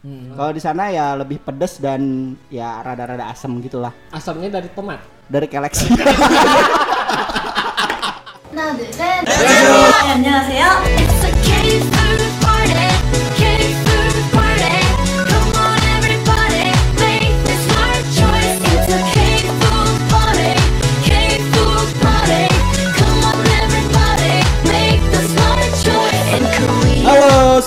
Kalau 0.00 0.52
di 0.56 0.62
sana 0.64 0.88
ya 0.88 1.12
lebih 1.12 1.44
pedes 1.44 1.76
dan 1.76 2.32
ya 2.48 2.80
rada-rada 2.80 3.28
asem 3.28 3.52
gitulah. 3.60 3.92
Asamnya 4.08 4.48
dari 4.48 4.72
tomat. 4.72 5.00
Dari 5.28 5.46
Galaxy. 5.46 5.92
하 10.60 10.99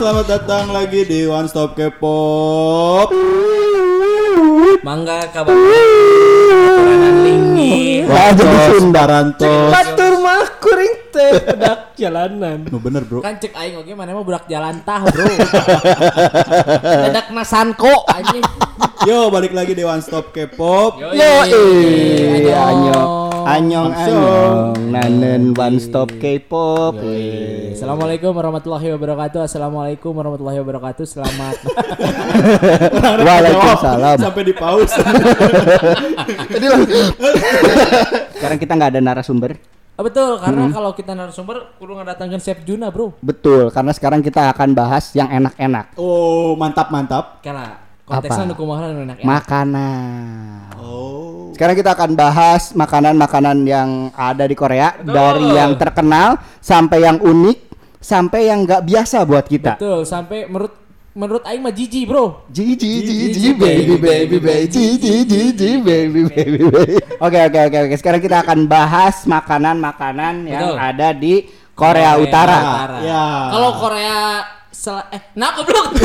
selamat 0.04 0.28
datang 0.28 0.68
lagi 0.76 1.08
di 1.08 1.24
One 1.24 1.48
Stop 1.48 1.80
K-pop. 1.80 3.08
Mangga 4.84 5.32
kabar 5.32 5.55
lingi 7.23 8.04
Sunda. 8.04 9.08
Barantos. 9.08 9.72
Batur 9.72 10.20
mah 10.20 10.44
kuring 10.60 11.08
teh 11.08 11.40
pedak 11.48 11.96
jalanan. 11.96 12.68
Nu 12.68 12.84
bener, 12.84 13.08
Bro. 13.08 13.24
Kan 13.24 13.40
cek 13.40 13.55
aing 13.55 13.80
oge 13.80 13.96
mana 13.96 14.12
mah 14.12 14.27
budak 14.27 14.44
jalan 14.52 14.84
tah 14.84 15.08
bro 15.08 15.24
Dadak 16.84 17.32
nasanko 17.32 18.04
anjing 18.12 18.44
Yo, 19.08 19.32
balik 19.32 19.55
lagi 19.55 19.72
di 19.72 19.88
One 19.88 20.04
Stop 20.04 20.35
K-pop. 20.35 20.99
Yo, 20.99 21.16
Yo, 21.16 21.32
iya, 21.48 22.76
anyong, 22.76 23.23
anyong, 23.46 23.92
anyong, 23.92 24.76
nanen 24.90 25.52
one 25.54 25.78
stop 25.80 26.10
K-pop. 26.18 26.96
Assalamualaikum 27.76 28.32
warahmatullahi 28.32 28.96
wabarakatuh. 28.96 29.44
Assalamualaikum 29.44 30.12
warahmatullahi 30.16 30.60
wabarakatuh. 30.64 31.06
Selamat. 31.06 31.56
Waalaikumsalam. 33.28 34.18
Sampai 34.24 34.44
di 34.48 34.54
pause. 34.56 34.96
Sekarang 38.40 38.58
kita 38.60 38.72
nggak 38.76 38.91
ada 38.96 39.02
narasumber. 39.04 39.60
Ah, 39.94 40.02
Betul, 40.02 40.41
karena 40.41 40.74
kalau 40.74 40.91
kita 40.98 41.13
narasumber 41.13 41.78
Kudu 41.78 41.94
ngedatangkan 42.02 42.41
Chef 42.41 42.66
Juna 42.66 42.90
bro. 42.90 43.13
Betul, 43.22 43.70
karena 43.70 43.94
sekarang 43.94 44.26
kita 44.26 44.50
akan 44.50 44.74
bahas 44.74 45.13
yang 45.13 45.30
enak-enak. 45.30 45.94
oh, 46.02 46.57
mantap 46.57 46.90
mantap. 46.90 47.46
Karena 47.46 47.82
konteksnya 48.04 48.51
Apa? 48.51 48.91
nu 48.91 49.01
enak 49.07 49.18
Makanan. 49.23 50.76
Oh. 50.79 51.51
Sekarang 51.55 51.76
kita 51.77 51.91
akan 51.96 52.12
bahas 52.18 52.73
makanan-makanan 52.73 53.57
yang 53.63 53.90
ada 54.18 54.43
di 54.43 54.55
Korea 54.57 54.98
dari 54.99 55.54
yang 55.54 55.77
terkenal 55.77 56.41
sampai 56.60 57.05
yang 57.05 57.21
unik 57.21 57.57
sampai 58.04 58.51
yang 58.51 58.68
nggak 58.68 58.84
biasa 58.84 59.23
buat 59.23 59.45
kita. 59.48 59.79
Betul, 59.79 60.04
sampai 60.04 60.49
menurut 60.49 60.84
Menurut 61.13 61.45
aing 61.45 61.62
mah 61.62 61.70
jijik 61.70 62.10
bro 62.10 62.41
Ji 62.49 62.73
ji 62.73 63.05
ji 63.05 63.29
ji 63.37 63.54
baby 63.54 64.01
baby 64.01 64.41
baby 64.41 64.66
ji 64.66 64.97
ji 64.97 65.22
ji 65.22 65.53
ji 65.53 65.78
baby 65.78 66.25
baby 66.25 66.66
baby. 66.66 66.97
Oke 67.22 67.38
oke 67.38 67.59
oke 67.69 67.78
oke. 67.85 67.95
Sekarang 68.01 68.17
kita 68.17 68.41
akan 68.41 68.66
bahas 68.66 69.22
makanan-makanan 69.29 70.50
yang 70.50 70.73
Betul. 70.73 70.81
ada 70.81 71.07
di 71.13 71.45
Korea 71.78 72.17
Utara. 72.17 72.57
Ya. 73.06 73.25
Kalau 73.53 73.78
Korea 73.78 74.17
sel 74.84 75.00
eh 75.16 75.31
nah 75.39 75.56
goblok. 75.56 75.95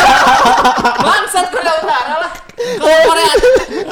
Bangsat 1.04 1.52
Korea 1.52 1.72
Utara 1.76 2.14
lah. 2.24 2.32
Kalau 2.56 2.98
Korea 3.04 3.30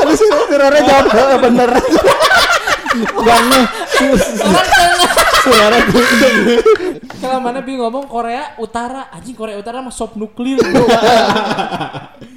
Aduh 0.00 0.16
sih 0.16 0.28
suaranya 0.32 0.80
jawab 0.88 1.06
eh, 1.12 1.38
bener. 1.44 1.70
Gak 2.96 3.40
nih. 3.52 3.64
orang 4.40 4.68
tengah. 4.72 5.10
Suara 5.46 5.78
Kalau 7.20 7.38
mana 7.44 7.60
bi 7.60 7.76
ngomong 7.76 8.08
Korea 8.08 8.56
Utara, 8.56 9.12
anjing 9.12 9.36
Korea 9.36 9.60
Utara 9.60 9.84
mah 9.84 9.92
sop 9.92 10.16
nuklir, 10.16 10.58
bro. 10.64 10.86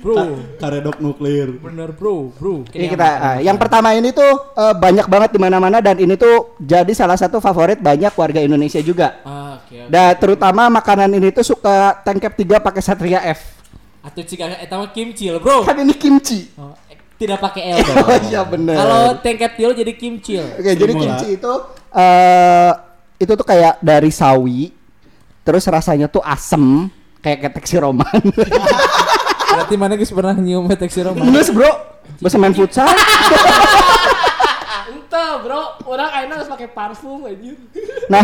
bro, 0.03 0.16
Karedok 0.59 1.00
nuklir. 1.00 1.63
bener 1.63 1.95
bro, 1.95 2.35
bro. 2.35 2.67
Ini 2.75 2.91
kita 2.91 3.07
ah, 3.07 3.38
yang 3.39 3.55
pertama 3.55 3.95
ini 3.95 4.11
tuh 4.11 4.52
eh, 4.59 4.75
banyak 4.75 5.07
banget 5.07 5.30
di 5.31 5.39
mana-mana 5.39 5.80
dan 5.80 5.95
ini 5.95 6.19
tuh 6.19 6.59
jadi 6.59 6.91
salah 6.91 7.16
satu 7.16 7.39
favorit 7.39 7.79
banyak 7.79 8.12
warga 8.19 8.44
Indonesia 8.44 8.84
juga. 8.84 9.23
Ah. 9.23 9.49
Dan 9.69 10.18
terutama 10.18 10.66
makanan 10.69 11.09
ini 11.13 11.30
tuh 11.30 11.46
suka 11.46 12.02
tangkap 12.02 12.34
tiga 12.34 12.57
pakai 12.57 12.81
Satria 12.81 13.22
F. 13.22 13.62
Atau 14.02 14.24
jika 14.24 14.47
eta 14.57 14.80
mah 14.80 14.90
kimchi 14.90 15.30
loh, 15.30 15.44
bro. 15.44 15.62
Kan 15.62 15.78
ini 15.84 15.94
kimchi. 15.94 16.50
Oh, 16.56 16.74
eh, 16.88 16.97
tidak 17.19 17.44
pakai 17.44 17.75
L 17.75 17.78
dong. 17.88 17.97
Oh 18.00 18.19
iya 18.31 18.41
bener. 18.47 18.75
Kalau 18.80 19.03
tengket 19.19 19.52
tilu 19.59 19.72
jadi 19.75 19.94
kimchi. 19.94 20.40
Oke, 20.40 20.72
jadi 20.74 20.91
Simula. 20.96 21.03
kimchi 21.03 21.28
itu 21.38 21.53
eh 21.94 22.72
itu 23.19 23.31
tuh 23.35 23.44
kayak 23.44 23.84
dari 23.84 24.07
sawi, 24.09 24.72
terus 25.44 25.68
rasanya 25.68 26.07
tuh 26.07 26.24
asem, 26.24 26.88
kayak 27.19 27.51
ketek 27.51 27.68
siroman. 27.68 28.07
Berarti 29.50 29.75
mana 29.75 30.00
guys 30.00 30.13
pernah 30.13 30.38
nyium 30.38 30.69
petek 30.72 30.88
siroma? 30.88 31.19
Nges 31.19 31.51
bro, 31.51 31.68
bisa 32.24 32.40
main 32.40 32.56
futsal. 32.56 32.88
Entah 34.90 35.41
bro, 35.44 35.63
orang 35.90 36.09
aina 36.16 36.40
harus 36.40 36.47
pakai 36.47 36.72
parfum 36.72 37.28
anjir. 37.28 37.59
Nah, 38.07 38.24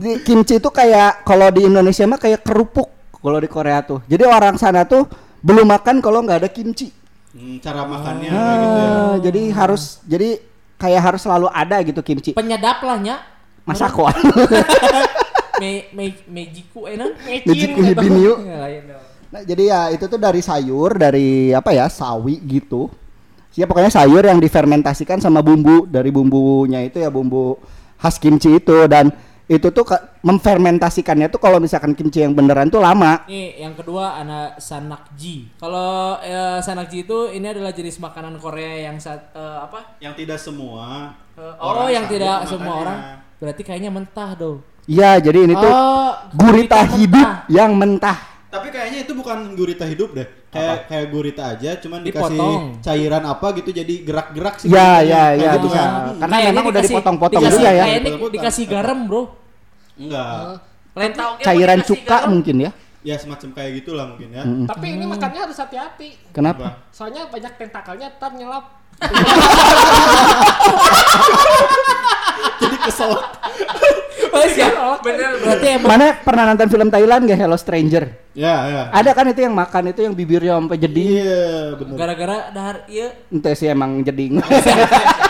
di 0.00 0.12
kimchi 0.24 0.56
itu 0.56 0.70
kayak 0.72 1.28
kalau 1.28 1.52
di 1.52 1.68
Indonesia 1.68 2.08
mah 2.08 2.16
kayak 2.16 2.40
kerupuk 2.40 2.88
kalau 3.20 3.36
di 3.36 3.48
Korea 3.52 3.84
tuh. 3.84 4.00
Jadi 4.08 4.24
orang 4.24 4.56
sana 4.56 4.88
tuh 4.88 5.04
belum 5.44 5.68
makan 5.68 6.00
kalau 6.00 6.24
nggak 6.24 6.40
ada 6.40 6.50
kimchi. 6.50 6.88
Hmm, 7.30 7.60
cara 7.62 7.84
makannya 7.84 8.32
kayak 8.32 8.58
gitu 8.58 8.80
ya. 8.80 8.88
Ah, 8.88 9.14
jadi 9.20 9.42
harus 9.54 9.82
jadi 10.08 10.28
kayak 10.80 11.02
harus 11.04 11.20
selalu 11.20 11.46
ada 11.52 11.76
gitu 11.84 12.00
kimchi. 12.00 12.32
Penyedap 12.32 12.80
lah 12.80 12.98
nya. 12.98 13.16
Masako. 13.68 14.08
Me 15.60 15.92
me 15.92 16.16
mejiku 16.24 16.88
enak. 16.88 17.20
Mejiku 17.44 17.84
hibiniu. 17.84 18.40
Ya. 18.48 18.96
Nah, 19.28 19.44
jadi 19.44 19.62
ya 19.68 19.80
itu 19.92 20.08
tuh 20.08 20.16
dari 20.16 20.40
sayur, 20.40 20.96
dari 20.96 21.52
apa 21.52 21.76
ya, 21.76 21.84
sawi 21.92 22.40
gitu. 22.48 22.88
Ya 23.52 23.68
pokoknya 23.68 23.92
sayur 23.92 24.24
yang 24.24 24.40
difermentasikan 24.40 25.20
sama 25.20 25.44
bumbu. 25.44 25.84
Dari 25.84 26.08
bumbunya 26.08 26.80
itu 26.80 27.04
ya 27.04 27.12
bumbu 27.12 27.60
khas 28.00 28.16
kimchi 28.16 28.56
itu 28.56 28.88
dan 28.88 29.12
itu 29.50 29.66
tuh 29.68 29.82
ke- 29.82 29.98
memfermentasikannya 30.22 31.26
tuh 31.26 31.36
kalau 31.36 31.58
misalkan 31.58 31.90
kimchi 31.92 32.22
yang 32.22 32.32
beneran 32.32 32.66
tuh 32.66 32.78
lama. 32.78 33.26
Nih, 33.26 33.58
yang 33.58 33.74
kedua 33.74 34.14
ada 34.16 34.54
sanakji. 34.56 35.50
Kalau 35.56 36.16
eh, 36.16 36.58
sanakji 36.60 37.02
itu 37.02 37.28
ini 37.28 37.46
adalah 37.46 37.70
jenis 37.70 37.98
makanan 37.98 38.38
Korea 38.38 38.86
yang 38.86 38.96
saat 38.96 39.30
eh, 39.30 39.58
apa? 39.60 39.98
Yang 39.98 40.14
tidak 40.20 40.38
semua. 40.38 41.18
Eh, 41.34 41.42
oh, 41.42 41.66
orang 41.68 41.90
yang 41.90 42.06
tidak 42.06 42.46
semua 42.46 42.74
orang. 42.76 42.98
Berarti 43.36 43.62
kayaknya 43.62 43.90
mentah 43.90 44.30
dong. 44.34 44.62
Iya, 44.86 45.18
jadi 45.20 45.38
ini 45.44 45.54
tuh 45.54 45.66
Oh, 45.66 46.12
gurita 46.32 46.82
gurita 46.82 46.94
hidup 46.94 47.26
mentah. 47.26 47.46
yang 47.48 47.70
mentah. 47.72 48.18
Tapi 48.50 48.66
kayaknya 48.68 48.98
itu 49.02 49.12
bukan 49.14 49.54
gurita 49.54 49.86
hidup 49.86 50.10
deh. 50.10 50.26
Kayak 50.50 50.90
kayak 50.90 51.06
gurita 51.08 51.42
aja, 51.48 51.78
cuman 51.78 52.02
dikasih 52.02 52.34
Dipotong. 52.34 52.82
cairan 52.82 53.22
apa 53.22 53.46
gitu 53.54 53.70
jadi 53.70 53.94
gerak-gerak 54.02 54.58
sih. 54.58 54.66
Ya, 54.66 54.98
guritanya. 54.98 55.06
ya, 55.06 55.22
Kayak 55.22 55.38
ya 55.38 55.50
gitu 55.54 55.68
bisa. 55.70 55.78
kan. 55.78 55.90
Karena 55.94 56.18
Kayaknya 56.34 56.50
memang 56.50 56.64
udah 56.64 56.74
dikasih- 56.74 56.90
dipotong-potong 56.90 57.38
dikasih- 57.40 57.54
juga 57.56 57.70
ya. 57.70 57.84
Kayaknya 57.86 58.10
dikasih 58.34 58.64
garam, 58.66 58.98
Bro. 59.06 59.22
Enggak. 60.00 60.64
Tahu 60.96 61.32
ge 61.38 61.44
Cairan 61.44 61.80
cuka 61.84 62.18
mungkin 62.32 62.56
ya. 62.64 62.70
Ya 63.00 63.16
semacam 63.16 63.48
kayak 63.56 63.70
gitulah 63.84 64.04
mungkin 64.08 64.28
ya. 64.32 64.44
Tapi 64.68 64.86
ini 64.96 65.04
makannya 65.08 65.40
harus 65.44 65.56
hati-hati. 65.56 66.16
Kenapa? 66.32 66.84
Soalnya 66.92 67.28
banyak 67.28 67.52
tentakelnya 67.56 68.16
ntar 68.16 68.32
nyelap. 68.36 68.64
Jadi 72.60 72.76
kesel. 72.88 73.12
Oh, 74.30 74.46
siap. 74.46 75.02
Bener, 75.02 75.42
berarti 75.42 75.66
emang 75.74 75.90
Mana 75.90 76.06
pernah 76.22 76.46
nonton 76.46 76.70
film 76.70 76.86
Thailand 76.86 77.26
gak 77.26 77.34
Hello 77.34 77.58
Stranger? 77.58 78.14
Ya, 78.30 78.54
ya. 78.70 78.82
Ada 78.94 79.10
kan 79.10 79.26
itu 79.26 79.42
yang 79.42 79.58
makan 79.58 79.90
itu 79.90 80.06
yang 80.06 80.14
bibirnya 80.14 80.54
sampai 80.54 80.78
jadi 80.78 81.02
Iya, 81.02 81.46
benar. 81.74 81.96
gara-gara 81.98 82.36
dahar 82.54 82.76
iya. 82.86 83.10
ente 83.26 83.50
sih 83.58 83.66
emang 83.66 84.06
jeding. 84.06 84.38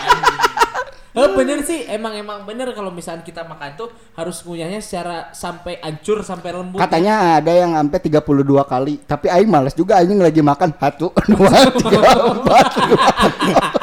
Eh 1.11 1.27
bener 1.35 1.59
sih, 1.67 1.83
emang 1.91 2.15
emang 2.15 2.47
bener 2.47 2.71
kalau 2.71 2.87
misalnya 2.87 3.19
kita 3.19 3.43
makan 3.43 3.75
tuh 3.75 3.91
harus 4.15 4.47
ngunyahnya 4.47 4.79
secara 4.79 5.27
sampai 5.35 5.75
hancur 5.83 6.23
sampai 6.23 6.55
lembut. 6.55 6.79
Katanya 6.79 7.35
ada 7.35 7.51
yang 7.51 7.75
sampai 7.75 7.99
32 7.99 8.23
kali, 8.63 8.93
tapi 9.03 9.27
aing 9.27 9.51
males 9.51 9.75
juga 9.75 9.99
aing 9.99 10.23
lagi 10.23 10.39
makan 10.39 10.71
satu, 10.71 11.11
dua, 11.35 11.67
tiga, 11.67 11.99
empat. 12.31 12.65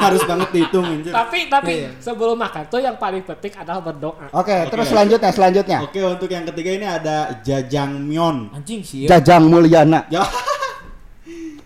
Harus 0.01 0.25
banget 0.25 0.49
dihitung 0.49 0.85
anjir. 0.89 1.13
Tapi 1.13 1.39
tapi 1.45 1.73
Iya. 1.85 1.89
sebelum 2.01 2.33
makan 2.33 2.65
tuh 2.65 2.81
yang 2.81 2.97
paling 2.97 3.21
penting 3.21 3.53
adalah 3.53 3.81
berdoa. 3.85 4.33
Oke, 4.33 4.65
terus 4.73 4.89
Oke. 4.89 4.91
selanjutnya 4.97 5.29
selanjutnya. 5.29 5.77
Oke, 5.85 6.01
untuk 6.01 6.29
yang 6.33 6.49
ketiga 6.49 6.71
ini 6.81 6.87
ada 6.89 7.37
jajangmyeon. 7.45 8.57
Anjing 8.57 8.81
sih, 8.81 9.05
ya. 9.05 9.21
Jajang 9.21 9.45
Mulyana. 9.45 10.09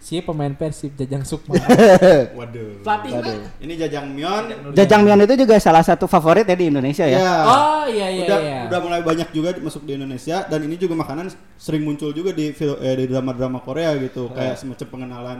Ya. 0.03 0.07
sih 0.11 0.19
pemain 0.19 0.51
Persib 0.51 0.91
Jajang 1.00 1.23
Sukma. 1.23 1.55
Waduh. 2.39 2.83
Pelatihnya 2.83 3.55
Ini 3.63 3.73
jajangmyeon. 3.88 4.44
Jajangmyeon 4.75 5.23
itu 5.23 5.47
juga 5.47 5.55
salah 5.63 5.79
satu 5.79 6.11
favorit 6.11 6.44
ya 6.44 6.59
di 6.59 6.67
Indonesia 6.67 7.07
ya. 7.07 7.23
Ya. 7.23 7.35
oh 7.47 7.85
iya 7.88 8.07
iya 8.11 8.23
udah 8.27 8.39
iya. 8.44 8.59
udah 8.67 8.79
mulai 8.83 9.01
banyak 9.01 9.31
juga 9.31 9.55
masuk 9.63 9.88
di 9.88 9.95
Indonesia 9.95 10.44
dan 10.44 10.59
ini 10.67 10.75
juga 10.75 11.00
makanan 11.00 11.31
sering 11.55 11.88
muncul 11.88 12.11
juga 12.11 12.35
di 12.35 12.51
film 12.51 12.75
eh, 12.83 12.95
di 13.00 13.05
drama-drama 13.07 13.63
Korea 13.63 13.95
gitu 13.95 14.27
kayak 14.35 14.59
semacam 14.59 14.88
pengenalan 14.91 15.39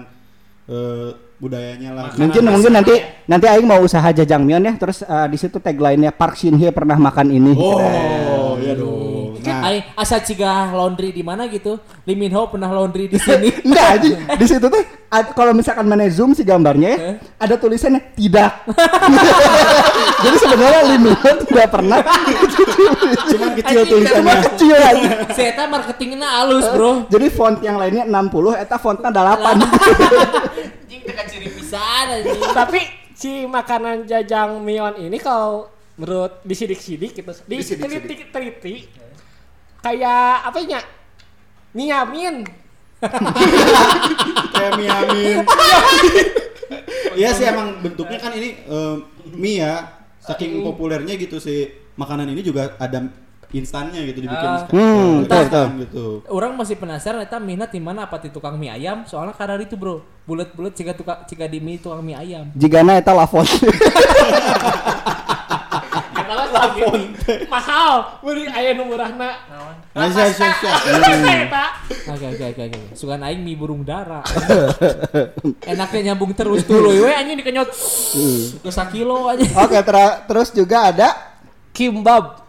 eh, 0.72 1.10
budayanya 1.44 1.90
lah. 1.92 2.04
Mungkin 2.16 2.44
mungkin 2.48 2.72
nanti 2.72 2.96
nanti 3.28 3.46
aing 3.52 3.68
mau 3.68 3.84
usaha 3.84 4.08
jajangmyeon 4.16 4.64
ya, 4.64 4.74
terus 4.80 5.04
eh, 5.04 5.28
di 5.28 5.36
situ 5.36 5.60
tagline-nya 5.60 6.16
Park 6.16 6.40
Shin 6.40 6.56
Hye 6.56 6.72
pernah 6.72 6.96
makan 6.96 7.28
ini. 7.36 7.52
Oh, 7.52 8.56
iya 8.64 8.80
dong. 8.80 9.03
Kita 9.44 9.60
Aing 9.60 9.84
asa 9.94 10.18
cigah 10.18 10.72
laundry 10.72 11.12
di 11.12 11.20
mana 11.20 11.46
gitu. 11.46 11.76
Lee 12.04 12.16
Min 12.16 12.32
Ho 12.32 12.48
pernah 12.48 12.68
laundry 12.68 13.06
di 13.06 13.20
sini. 13.20 13.52
Enggak 13.68 13.88
aja. 14.00 14.16
Di 14.40 14.46
situ 14.48 14.64
tuh 14.64 14.84
kalau 15.32 15.52
misalkan 15.52 15.84
mana 15.84 16.08
zoom 16.08 16.32
si 16.32 16.42
gambarnya 16.42 16.90
ya, 16.90 16.98
Eh? 16.98 17.16
ada 17.38 17.56
tulisannya 17.56 18.16
tidak. 18.16 18.64
Jadi 20.24 20.38
sebenarnya 20.40 20.82
limit 20.90 21.18
tidak 21.46 21.68
pernah. 21.70 22.00
Cuman 23.28 23.52
kecil 23.54 23.80
Anjing, 23.84 23.86
Cuma 23.86 23.92
tulisannya. 23.92 24.36
kecil 24.48 24.74
aja. 24.74 25.10
Saya 25.30 25.48
eta 25.52 25.64
marketingnya 25.68 26.30
halus, 26.40 26.66
Bro. 26.72 26.92
Jadi 27.12 27.28
font 27.28 27.60
yang 27.60 27.76
lainnya 27.76 28.08
60, 28.08 28.56
eta 28.56 28.78
fontnya 28.80 29.12
8. 29.12 29.44
Anjing 29.44 31.02
teka 31.04 31.24
ciri 31.28 31.48
pisan 31.52 32.06
anjing. 32.10 32.40
Tapi 32.50 32.80
si 33.14 33.44
makanan 33.46 34.08
jajang 34.08 34.58
mion 34.60 34.96
ini 34.98 35.20
kalau 35.20 35.68
menurut 35.94 36.42
disidik-sidik 36.42 37.14
gitu, 37.14 37.32
Disidik-sidik. 37.46 38.34
Kayak 39.84 40.48
apa 40.48 40.60
ya? 40.64 40.80
Niamin. 41.76 42.48
Kayak 44.54 44.72
mie 44.80 44.88
amin. 44.88 45.38
Iya 47.14 47.30
sih 47.30 47.46
emang 47.46 47.78
bentuknya 47.84 48.18
kan 48.18 48.32
ini 48.34 48.58
eh, 48.58 48.96
mie 49.36 49.60
ya. 49.60 49.74
Saking 50.24 50.64
populernya 50.64 51.20
gitu 51.20 51.36
sih 51.36 51.68
makanan 52.00 52.32
ini 52.32 52.40
juga 52.40 52.80
ada 52.80 53.12
instannya 53.54 54.02
gitu 54.08 54.24
dibikin 54.24 54.50
sekali- 54.66 54.72
Hmm, 54.74 55.28
betul, 55.28 55.38
instan 55.46 55.68
gitu. 55.84 56.06
Orang 56.32 56.56
masih 56.56 56.80
penasaran 56.80 57.22
eta 57.22 57.38
minat 57.38 57.70
di 57.70 57.78
mana 57.78 58.08
apa 58.08 58.18
di 58.18 58.32
tukang 58.32 58.56
mie 58.58 58.72
ayam 58.72 59.04
soalnya 59.06 59.36
kadar 59.36 59.60
itu 59.60 59.76
bro 59.76 60.00
bulat-bulat 60.24 60.74
jika 60.74 60.96
tukang 60.96 61.22
jika 61.28 61.46
di 61.46 61.60
mie 61.60 61.78
tukang 61.78 62.02
mie 62.02 62.16
ayam 62.16 62.50
Jigana 62.56 62.98
eta 62.98 63.14
Karena 66.34 66.50
lagi 66.50 66.82
mahal, 67.46 67.94
beli 68.26 68.50
aya 68.50 68.74
nu 68.74 68.90
murahna. 68.90 69.30
Nah, 69.94 70.10
siap, 70.10 70.34
siap, 70.34 70.54
siap. 70.58 70.80
Eta. 71.22 71.66
oke 72.10 72.26
oke 72.34 72.46
oke 72.58 72.62
oke. 72.66 72.80
Sugan 72.98 73.22
aing 73.22 73.46
mie 73.46 73.54
burung 73.54 73.86
dara 73.86 74.26
enaknya 75.72 76.14
nyambung 76.14 76.34
terus 76.34 76.66
tuh 76.66 76.82
loh. 76.82 76.90
We 76.90 77.14
anjing 77.14 77.38
dikenyot. 77.38 77.70
Ke 78.66 78.70
sakilo 78.74 79.30
aja 79.30 79.46
Oke, 79.62 79.78
terus 80.26 80.50
juga 80.50 80.90
ada 80.90 81.10
Kimbab. 81.74 82.42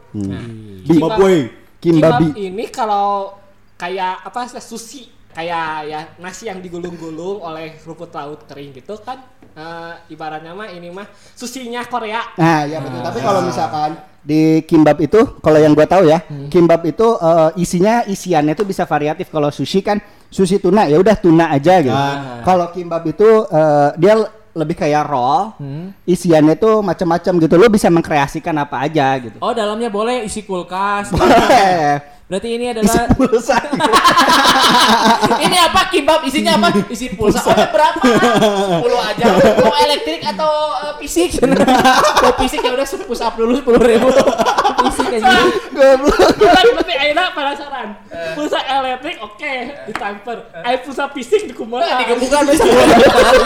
Zimbabwe. 0.85 1.65
kimbabi. 1.85 2.33
ini 2.49 2.65
kalau 2.73 3.37
kayak 3.77 4.25
apa 4.25 4.49
sushi 4.57 5.05
kayak 5.35 5.67
ya 5.85 6.01
nasi 6.17 6.47
yang 6.47 6.63
digulung-gulung 6.63 7.43
oleh 7.43 7.75
rumput 7.83 8.15
laut 8.15 8.47
kering 8.47 8.71
gitu 8.73 8.95
kan 9.03 9.19
eh, 9.53 9.93
ibaratnya 10.09 10.55
mah 10.55 10.71
ini 10.71 10.89
mah 10.89 11.07
susinya 11.35 11.83
Korea 11.85 12.23
Nah, 12.39 12.63
ya 12.65 12.79
betul. 12.79 13.03
Tapi 13.03 13.19
kalau 13.21 13.41
misalkan 13.43 13.91
di 14.25 14.65
kimbab 14.65 14.97
itu, 15.05 15.21
kalau 15.45 15.61
yang 15.61 15.77
gua 15.77 15.85
tahu 15.85 16.09
ya, 16.09 16.25
kimbab 16.49 16.81
itu 16.87 17.07
eh, 17.19 17.51
isinya 17.61 18.07
isiannya 18.07 18.55
itu 18.57 18.65
bisa 18.65 18.87
variatif. 18.89 19.29
Kalau 19.29 19.51
sushi 19.51 19.85
kan 19.85 20.01
sushi 20.31 20.57
tuna 20.57 20.87
ya 20.89 20.97
udah 20.97 21.17
tuna 21.19 21.51
aja 21.53 21.83
gitu. 21.83 21.93
Ah. 21.93 22.41
Kalau 22.41 22.71
kimbab 22.73 23.05
itu 23.05 23.27
eh, 23.51 23.91
dia 23.99 24.15
lebih 24.55 24.79
kayak 24.79 25.11
roll, 25.11 25.51
isiannya 26.07 26.55
tuh 26.55 26.79
macam-macam 26.79 27.33
gitu. 27.43 27.55
Lo 27.59 27.67
bisa 27.67 27.91
mengkreasikan 27.91 28.55
apa 28.55 28.87
aja 28.87 29.19
gitu. 29.19 29.35
oh 29.43 29.51
dalamnya 29.51 29.91
boleh 29.91 30.23
isi 30.25 30.47
kulkas 30.47 31.11
Boleh. 31.11 31.99
berarti 32.25 32.49
ini 32.57 32.73
Isi 32.73 32.73
adalah 32.73 33.05
pulsa. 33.13 33.57
ini 35.45 35.57
apa? 35.61 35.81
Kimbab 35.93 36.25
isinya 36.25 36.57
apa? 36.57 36.69
Isi 36.89 37.13
pulsa. 37.13 37.45
Oh 37.45 37.53
berapa? 37.53 38.01
Sepuluh 38.01 39.01
aja. 39.05 39.25
Mau 39.65 39.77
elektrik 39.77 40.25
atau 40.25 40.53
eh, 40.89 40.95
fisik? 41.05 41.37
Mau 42.25 42.33
fisik 42.41 42.65
ya 42.65 42.73
udah 42.73 42.87
push 43.05 43.21
up 43.21 43.37
dulu 43.37 43.61
sepuluh 43.61 43.81
ribu. 43.85 44.09
Fisik 44.89 45.21
aja. 45.21 45.37
Goblok. 45.69 46.17
Kan 46.41 46.67
berarti 46.73 46.95
Aina 46.97 47.29
penasaran. 47.37 47.89
Pulsa 48.33 48.59
elektrik 48.73 49.17
oke 49.21 49.53
ditransfer 49.93 50.39
air 50.65 50.81
pulsa 50.81 51.05
fisik 51.13 51.45
di 51.45 51.53
kumaha 51.53 52.01
digebukan 52.01 52.49
bisa 52.49 52.65
sepuluh 52.65 52.85
ribu 52.89 53.09
kali 53.13 53.39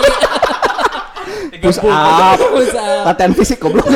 Push 1.58 1.82
up. 1.82 2.38
Latihan 3.10 3.32
fisik 3.34 3.58
goblok. 3.58 3.90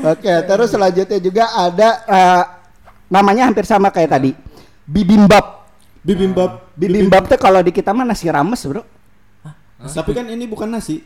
Oke, 0.00 0.32
terus 0.48 0.68
selanjutnya 0.72 1.18
juga 1.20 1.44
ada 1.52 1.88
eh, 2.08 2.44
namanya 3.10 3.50
hampir 3.50 3.66
sama 3.66 3.90
kayak 3.90 4.10
tadi. 4.14 4.30
Bibimbap. 4.86 5.66
Bibimbap. 6.00 6.72
Bibimbap 6.72 7.28
tuh 7.28 7.36
kalau 7.36 7.60
di 7.60 7.70
kita 7.70 7.92
mah 7.92 8.06
nasi 8.06 8.30
rames, 8.30 8.62
Bro. 8.64 8.82
Tapi 9.80 10.10
kan 10.12 10.28
ini 10.28 10.44
bukan 10.46 10.70
nasi. 10.70 11.00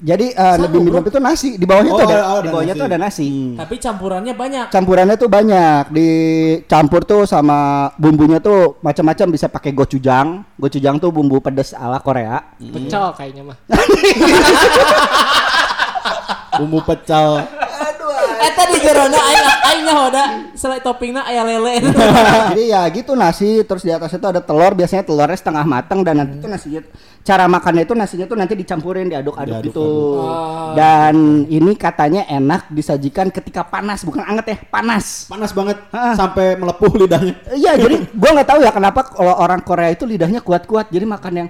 Jadi 0.00 0.32
eh 0.32 0.56
bibimbap 0.70 1.02
itu 1.02 1.18
nasi, 1.18 1.58
di 1.58 1.66
bawahnya 1.66 1.90
tuh 1.92 1.98
Oh, 1.98 2.08
ada, 2.08 2.16
ada 2.22 2.40
di 2.40 2.48
bawahnya 2.48 2.72
nasi. 2.72 2.80
tuh 2.80 2.86
ada 2.86 2.98
nasi. 2.98 3.28
tapi 3.58 3.74
campurannya 3.76 4.34
banyak 4.38 4.66
Campurannya 4.70 5.16
tuh 5.18 5.28
banyak, 5.28 5.82
dicampur 5.90 7.02
tuh 7.04 7.22
sama 7.26 7.90
bumbunya 7.98 8.38
tuh 8.38 8.78
macam-macam 8.80 9.26
bisa 9.34 9.50
pakai 9.50 9.74
gochujang. 9.74 10.46
Gochujang 10.56 10.96
tuh 11.02 11.10
bumbu 11.10 11.42
pedas 11.42 11.74
ala 11.74 11.98
Korea. 12.00 12.54
pecel 12.56 13.04
kayaknya 13.12 13.42
mah 13.50 13.58
Bumbu 16.58 16.78
pecel. 16.86 17.46
Eta 18.40 18.62
di 18.66 18.78
jerona 18.80 19.18
aing 19.18 19.46
aing 19.62 19.82
nyahoda 19.84 20.24
selain 20.56 20.80
toppingnya 20.80 21.22
aya 21.22 21.44
lele. 21.44 21.84
Jadi 22.52 22.64
ya 22.68 22.82
gitu 22.88 23.12
nasi, 23.12 23.60
terus 23.62 23.84
di 23.84 23.92
atasnya 23.92 24.18
tuh 24.18 24.30
ada 24.32 24.40
telur, 24.40 24.72
biasanya 24.72 25.04
telurnya 25.04 25.36
setengah 25.36 25.64
matang 25.64 26.00
dan 26.00 26.24
nanti 26.24 26.40
tuh 26.40 26.48
nasinya 26.48 26.80
cara 27.20 27.44
makannya 27.44 27.84
itu 27.84 27.92
nasinya 27.92 28.24
tuh 28.24 28.36
nanti 28.36 28.56
dicampurin 28.56 29.06
diaduk-aduk 29.06 29.60
gitu. 29.62 29.88
Dan 30.72 31.44
ini 31.46 31.76
katanya 31.76 32.24
enak 32.26 32.68
disajikan 32.68 33.28
ketika 33.28 33.60
panas, 33.62 34.02
bukan 34.02 34.24
anget 34.24 34.46
ya, 34.46 34.56
panas. 34.68 35.28
Panas 35.28 35.52
banget 35.52 35.76
Ah. 35.92 36.16
sampai 36.16 36.56
melepuh 36.56 36.90
lidahnya. 36.96 37.34
Iya, 37.52 37.76
jadi 37.76 37.96
gua 38.20 38.30
nggak 38.40 38.48
tahu 38.48 38.60
ya 38.64 38.72
kenapa 38.72 39.00
kalau 39.04 39.36
orang 39.36 39.60
Korea 39.60 39.92
itu 39.92 40.08
lidahnya 40.08 40.40
kuat-kuat. 40.40 40.88
Jadi 40.88 41.04
makan 41.04 41.32
yang 41.36 41.48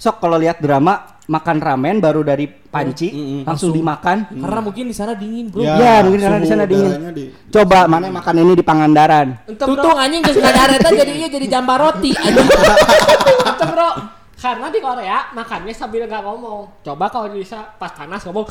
sok 0.00 0.16
kalau 0.16 0.40
lihat 0.40 0.64
drama 0.64 1.19
makan 1.30 1.62
ramen 1.62 2.02
baru 2.02 2.26
dari 2.26 2.50
panci 2.50 3.14
Mm-mm. 3.14 3.40
langsung 3.46 3.70
dimakan. 3.70 4.26
Karena 4.34 4.58
mungkin 4.58 4.90
di 4.90 4.94
sana 4.94 5.14
dingin, 5.14 5.46
Bro. 5.46 5.62
Ya, 5.62 6.02
mungkin 6.02 6.18
karena 6.18 6.38
di 6.42 6.48
sana 6.50 6.64
dingin. 6.66 6.90
di- 7.14 7.30
Coba 7.48 7.86
mana 7.86 8.10
makan 8.10 8.34
ini 8.36 8.58
di 8.58 8.64
Pangandaran. 8.66 9.38
Tutung 9.54 9.94
anjing 9.94 10.20
geus 10.20 10.36
ngadareta 10.36 10.90
jadi 11.00 11.12
iya 11.14 11.28
jadi 11.30 11.46
jambar 11.46 11.78
roti. 11.78 12.10
Itu 13.50 13.64
bro 13.64 13.90
karena 14.34 14.72
di 14.72 14.80
Korea 14.80 15.28
makannya 15.30 15.68
sambil 15.70 16.08
nggak 16.08 16.24
ngomong 16.24 16.80
coba 16.80 17.12
kalau 17.12 17.28
bisa 17.28 17.60
pas 17.76 17.92
panas 17.92 18.24
ngomong 18.26 18.48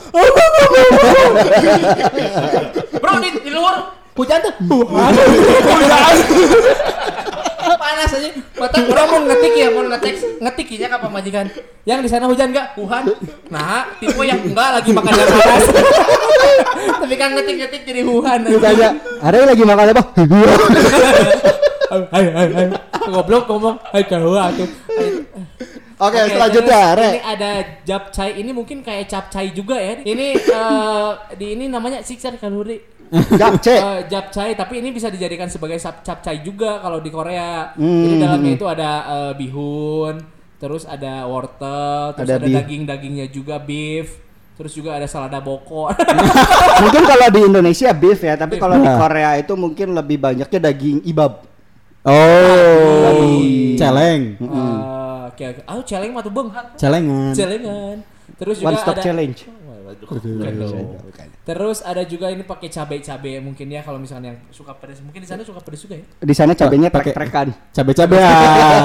Bro 2.94 3.14
di, 3.18 3.30
di 3.42 3.52
luar 3.52 3.90
hujan 4.14 4.40
tuh. 4.40 4.54
Hujan. 4.86 6.16
Panas 7.78 8.10
aja. 8.16 8.30
Mata 8.58 8.78
orang 8.82 9.08
mau 9.12 9.20
ngetik 9.30 9.54
ya, 9.54 9.68
mau 9.70 9.84
ngetik 9.86 10.16
ngetikinya 10.42 10.88
ke 10.90 10.98
pemajikan. 11.04 11.46
Yang 11.86 12.00
di 12.06 12.10
sana 12.10 12.26
hujan 12.26 12.50
enggak? 12.50 12.74
Wuhan. 12.80 13.04
Nah, 13.52 13.86
tipe 14.02 14.24
yang 14.26 14.42
enggak 14.42 14.70
lagi 14.82 14.90
makan 14.96 15.12
yang 15.14 15.30
panas. 15.30 15.66
Tapi 17.04 17.16
kan 17.20 17.30
ngetik-ngetik 17.36 17.82
jadi 17.86 18.02
Wuhan. 18.08 18.40
Ditanya, 18.48 18.90
ada 19.22 19.36
yang 19.36 19.50
lagi 19.50 19.64
makan 19.68 19.86
apa? 19.94 20.04
Hai 21.90 22.26
hai 22.30 22.48
hai. 22.54 22.68
Goblok 23.10 23.44
ngomong, 23.50 23.78
hai 23.90 24.04
kau 24.06 24.38
atuh. 24.38 24.70
Oke, 26.00 26.16
Oke, 26.16 26.32
selanjutnya, 26.32 26.96
terus 26.96 27.00
Re. 27.04 27.10
Ini 27.12 27.22
ada 27.28 27.52
japchae. 27.84 28.32
Ini 28.40 28.52
mungkin 28.56 28.80
kayak 28.80 29.12
capcay 29.12 29.52
juga 29.52 29.76
ya. 29.76 30.00
Ini 30.00 30.28
eh, 30.32 31.12
di 31.36 31.60
ini 31.60 31.66
namanya 31.68 32.00
siksan 32.00 32.40
kalori. 32.40 32.80
Japce. 33.10 33.74
Eh, 33.74 34.00
japchae 34.06 34.54
tapi 34.54 34.86
ini 34.86 34.94
bisa 34.94 35.10
dijadikan 35.10 35.50
sebagai 35.50 35.82
sap- 35.82 36.06
capcay 36.06 36.46
juga 36.46 36.78
kalau 36.80 37.02
di 37.02 37.10
Korea. 37.10 37.74
Hmm. 37.74 38.06
Jadi 38.06 38.16
dalamnya 38.22 38.52
itu 38.54 38.66
ada 38.70 38.92
eh, 39.06 39.34
bihun, 39.34 40.22
terus 40.62 40.86
ada 40.86 41.26
wortel, 41.26 42.14
terus 42.14 42.30
Ada 42.30 42.36
ada, 42.38 42.48
daging-dagingnya 42.62 43.28
juga 43.34 43.58
beef. 43.58 44.30
Terus 44.60 44.76
juga 44.76 45.00
ada 45.00 45.08
salada 45.08 45.40
boko. 45.40 45.88
mungkin 46.84 47.04
kalau 47.08 47.28
di 47.32 47.42
Indonesia 47.48 47.96
beef 47.96 48.20
ya, 48.20 48.36
tapi 48.36 48.60
kalau 48.60 48.76
di 48.76 48.86
Nah. 48.86 49.00
Korea 49.00 49.40
itu 49.40 49.56
mungkin 49.56 49.96
lebih 49.96 50.20
banyaknya 50.20 50.60
daging 50.60 51.00
ibab. 51.08 51.48
Oh. 52.04 53.08
Celeng. 53.80 54.36
Eh, 54.36 54.80
Oke 55.32 55.44
oke. 55.56 55.62
Ah, 55.64 55.80
celeng 55.88 56.12
mah 56.12 56.20
tuh. 56.20 56.36
Celengan. 56.76 57.32
Celengan. 57.32 57.96
Terus 58.36 58.60
juga 58.60 58.68
One 58.72 58.78
stop 58.84 58.96
ada 59.00 59.04
challenge. 59.04 59.48
Bukan 59.96 60.54
dong. 60.56 60.88
Terus 61.42 61.82
ada 61.82 62.04
juga 62.04 62.28
ini 62.28 62.42
pakai 62.42 62.68
cabai-cabai 62.68 63.40
mungkin 63.40 63.66
ya 63.66 63.82
kalau 63.82 63.98
misalnya 63.98 64.32
yang 64.32 64.40
suka 64.50 64.74
pedas. 64.74 65.00
Mungkin 65.00 65.20
di 65.20 65.28
sana 65.28 65.42
suka 65.42 65.60
pedas 65.60 65.82
juga 65.82 65.96
ya. 65.96 66.06
Di 66.20 66.34
sana 66.34 66.54
cabenya 66.54 66.88
Pakai- 66.88 67.12
trek-trekan. 67.12 67.48
Cabe-cabean. 67.72 68.82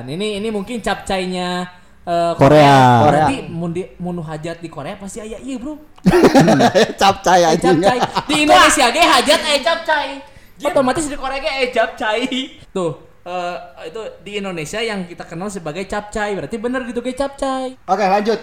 Dan 0.00 0.06
ini 0.10 0.38
ini 0.38 0.48
mungkin 0.48 0.78
capcainya 0.78 1.66
eh, 2.02 2.32
Korea. 2.36 2.78
Berarti 3.02 3.36
mun 3.48 3.70
di 3.70 3.82
mun 3.96 4.20
hajat 4.20 4.58
di 4.58 4.68
Korea 4.68 4.94
pasti 4.94 5.18
aya 5.18 5.38
iya, 5.38 5.56
Bro. 5.56 5.80
Capcay 7.00 7.40
Eh, 7.40 7.50
aja. 7.50 7.68
capcay. 7.72 7.98
Di 8.24 8.34
Indonesia 8.42 8.86
ge 8.88 9.02
hajat 9.02 9.40
eh 9.46 9.60
capcay. 9.60 10.08
Otomatis 10.62 11.06
di 11.06 11.16
Korea 11.16 11.38
ge 11.38 11.50
eh 11.50 11.68
capcay. 11.68 12.20
Tuh, 12.70 12.92
eh, 13.22 13.56
itu 13.84 14.00
di 14.20 14.32
Indonesia 14.36 14.78
yang 14.78 15.04
kita 15.04 15.24
kenal 15.24 15.48
sebagai 15.48 15.84
capcay. 15.84 16.34
Berarti 16.34 16.56
bener 16.56 16.84
gitu 16.84 17.00
ge 17.00 17.12
capcay. 17.12 17.74
Oke, 17.80 18.04
lanjut. 18.04 18.38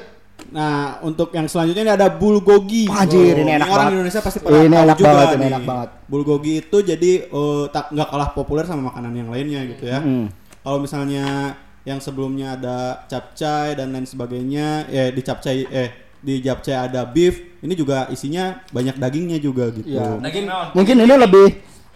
Nah, 0.52 1.00
untuk 1.06 1.30
yang 1.32 1.46
selanjutnya 1.46 1.84
ini 1.86 1.94
ada 1.94 2.10
bulgogi. 2.10 2.90
Anjir, 2.90 3.38
ini 3.38 3.56
enak 3.56 3.68
orang 3.70 3.78
banget. 3.88 3.94
Indonesia 3.96 4.22
pasti 4.26 4.38
pernah 4.42 4.62
Ini 4.66 4.78
enak 4.84 4.98
juga 4.98 5.12
banget, 5.14 5.28
ini 5.38 5.46
enak 5.48 5.64
banget. 5.64 5.90
Bulgogi 6.10 6.54
itu 6.60 6.78
jadi 6.82 7.12
eh, 7.30 7.66
tak 7.70 7.86
nggak 7.94 8.08
kalah 8.10 8.30
populer 8.34 8.66
sama 8.68 8.92
makanan 8.92 9.14
yang 9.16 9.30
lainnya 9.32 9.62
gitu 9.70 9.86
ya. 9.88 10.02
Hmm. 10.02 10.28
Kalau 10.62 10.78
misalnya 10.82 11.56
yang 11.82 11.98
sebelumnya 11.98 12.60
ada 12.60 13.06
capcay 13.10 13.74
dan 13.74 13.96
lain 13.96 14.06
sebagainya, 14.06 14.86
eh 14.92 15.10
di 15.10 15.22
capcay 15.24 15.66
eh 15.66 15.90
di 16.22 16.38
japcay 16.38 16.78
ada 16.78 17.02
beef, 17.08 17.62
ini 17.66 17.74
juga 17.74 18.06
isinya 18.14 18.62
banyak 18.70 19.00
dagingnya 19.02 19.42
juga 19.42 19.74
gitu. 19.74 19.90
Iya. 19.90 20.22
Daging 20.22 20.46
naon? 20.46 20.68
Mungkin 20.78 20.96
ini 21.02 21.16
lebih 21.18 21.48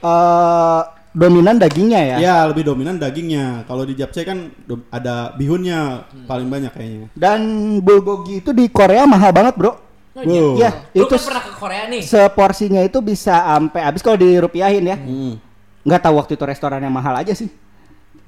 eh, 0.02 0.82
dominan 1.16 1.56
dagingnya 1.56 2.02
ya. 2.04 2.18
Ya, 2.20 2.36
lebih 2.46 2.68
dominan 2.68 3.00
dagingnya. 3.00 3.64
Kalau 3.66 3.88
di 3.88 3.96
japcay 3.96 4.28
kan 4.28 4.52
ada 4.92 5.32
bihunnya 5.40 6.04
paling 6.28 6.52
banyak 6.52 6.72
kayaknya. 6.76 7.08
Dan 7.16 7.40
bulgogi 7.80 8.44
itu 8.44 8.52
di 8.52 8.68
Korea 8.68 9.08
mahal 9.08 9.32
banget, 9.32 9.56
Bro. 9.56 9.72
Oh, 10.16 10.24
iya. 10.24 10.44
Ya, 10.56 10.72
Lu 10.96 11.08
itu 11.08 11.16
kan 11.16 11.24
pernah 11.28 11.44
ke 11.44 11.52
Korea 11.60 11.84
nih. 11.92 12.02
seporsinya 12.04 12.82
itu 12.84 13.00
bisa 13.04 13.36
sampai 13.36 13.82
habis 13.84 14.00
kalau 14.04 14.16
dirupiahin 14.20 14.84
ya. 14.88 14.96
Hmm. 15.00 15.36
Nggak 15.84 16.02
tahu 16.08 16.16
waktu 16.20 16.32
itu 16.40 16.44
restoran 16.48 16.80
yang 16.84 16.94
mahal 16.94 17.16
aja 17.16 17.32
sih. 17.36 17.52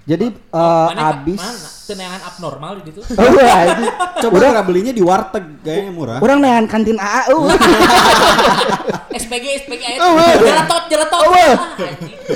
Jadi 0.08 0.32
eh, 0.32 0.88
Mana 0.88 1.02
habis 1.12 1.36
mana 1.36 1.68
tenangan 1.84 2.22
abnormal 2.24 2.74
gitu. 2.84 3.00
Oh, 3.20 3.32
iya, 3.36 3.76
ini. 3.76 3.88
Coba 4.24 4.34
udah 4.40 4.50
cara 4.56 4.64
belinya 4.64 4.92
di 4.92 5.04
warteg 5.04 5.46
kayaknya 5.64 5.92
murah. 5.92 6.20
orang 6.20 6.40
nean 6.40 6.66
kantin 6.68 6.96
AA 6.96 7.32
uh. 7.32 7.44
SPG 9.20 9.46
SPG 9.68 9.84
aja. 9.96 10.00
Oh, 10.04 10.16
weh. 10.16 10.34
Jeletot 10.40 10.84
jeletot. 10.88 11.20
Oh, 11.20 11.32
weh. 11.32 11.52
Ah. 11.52 11.60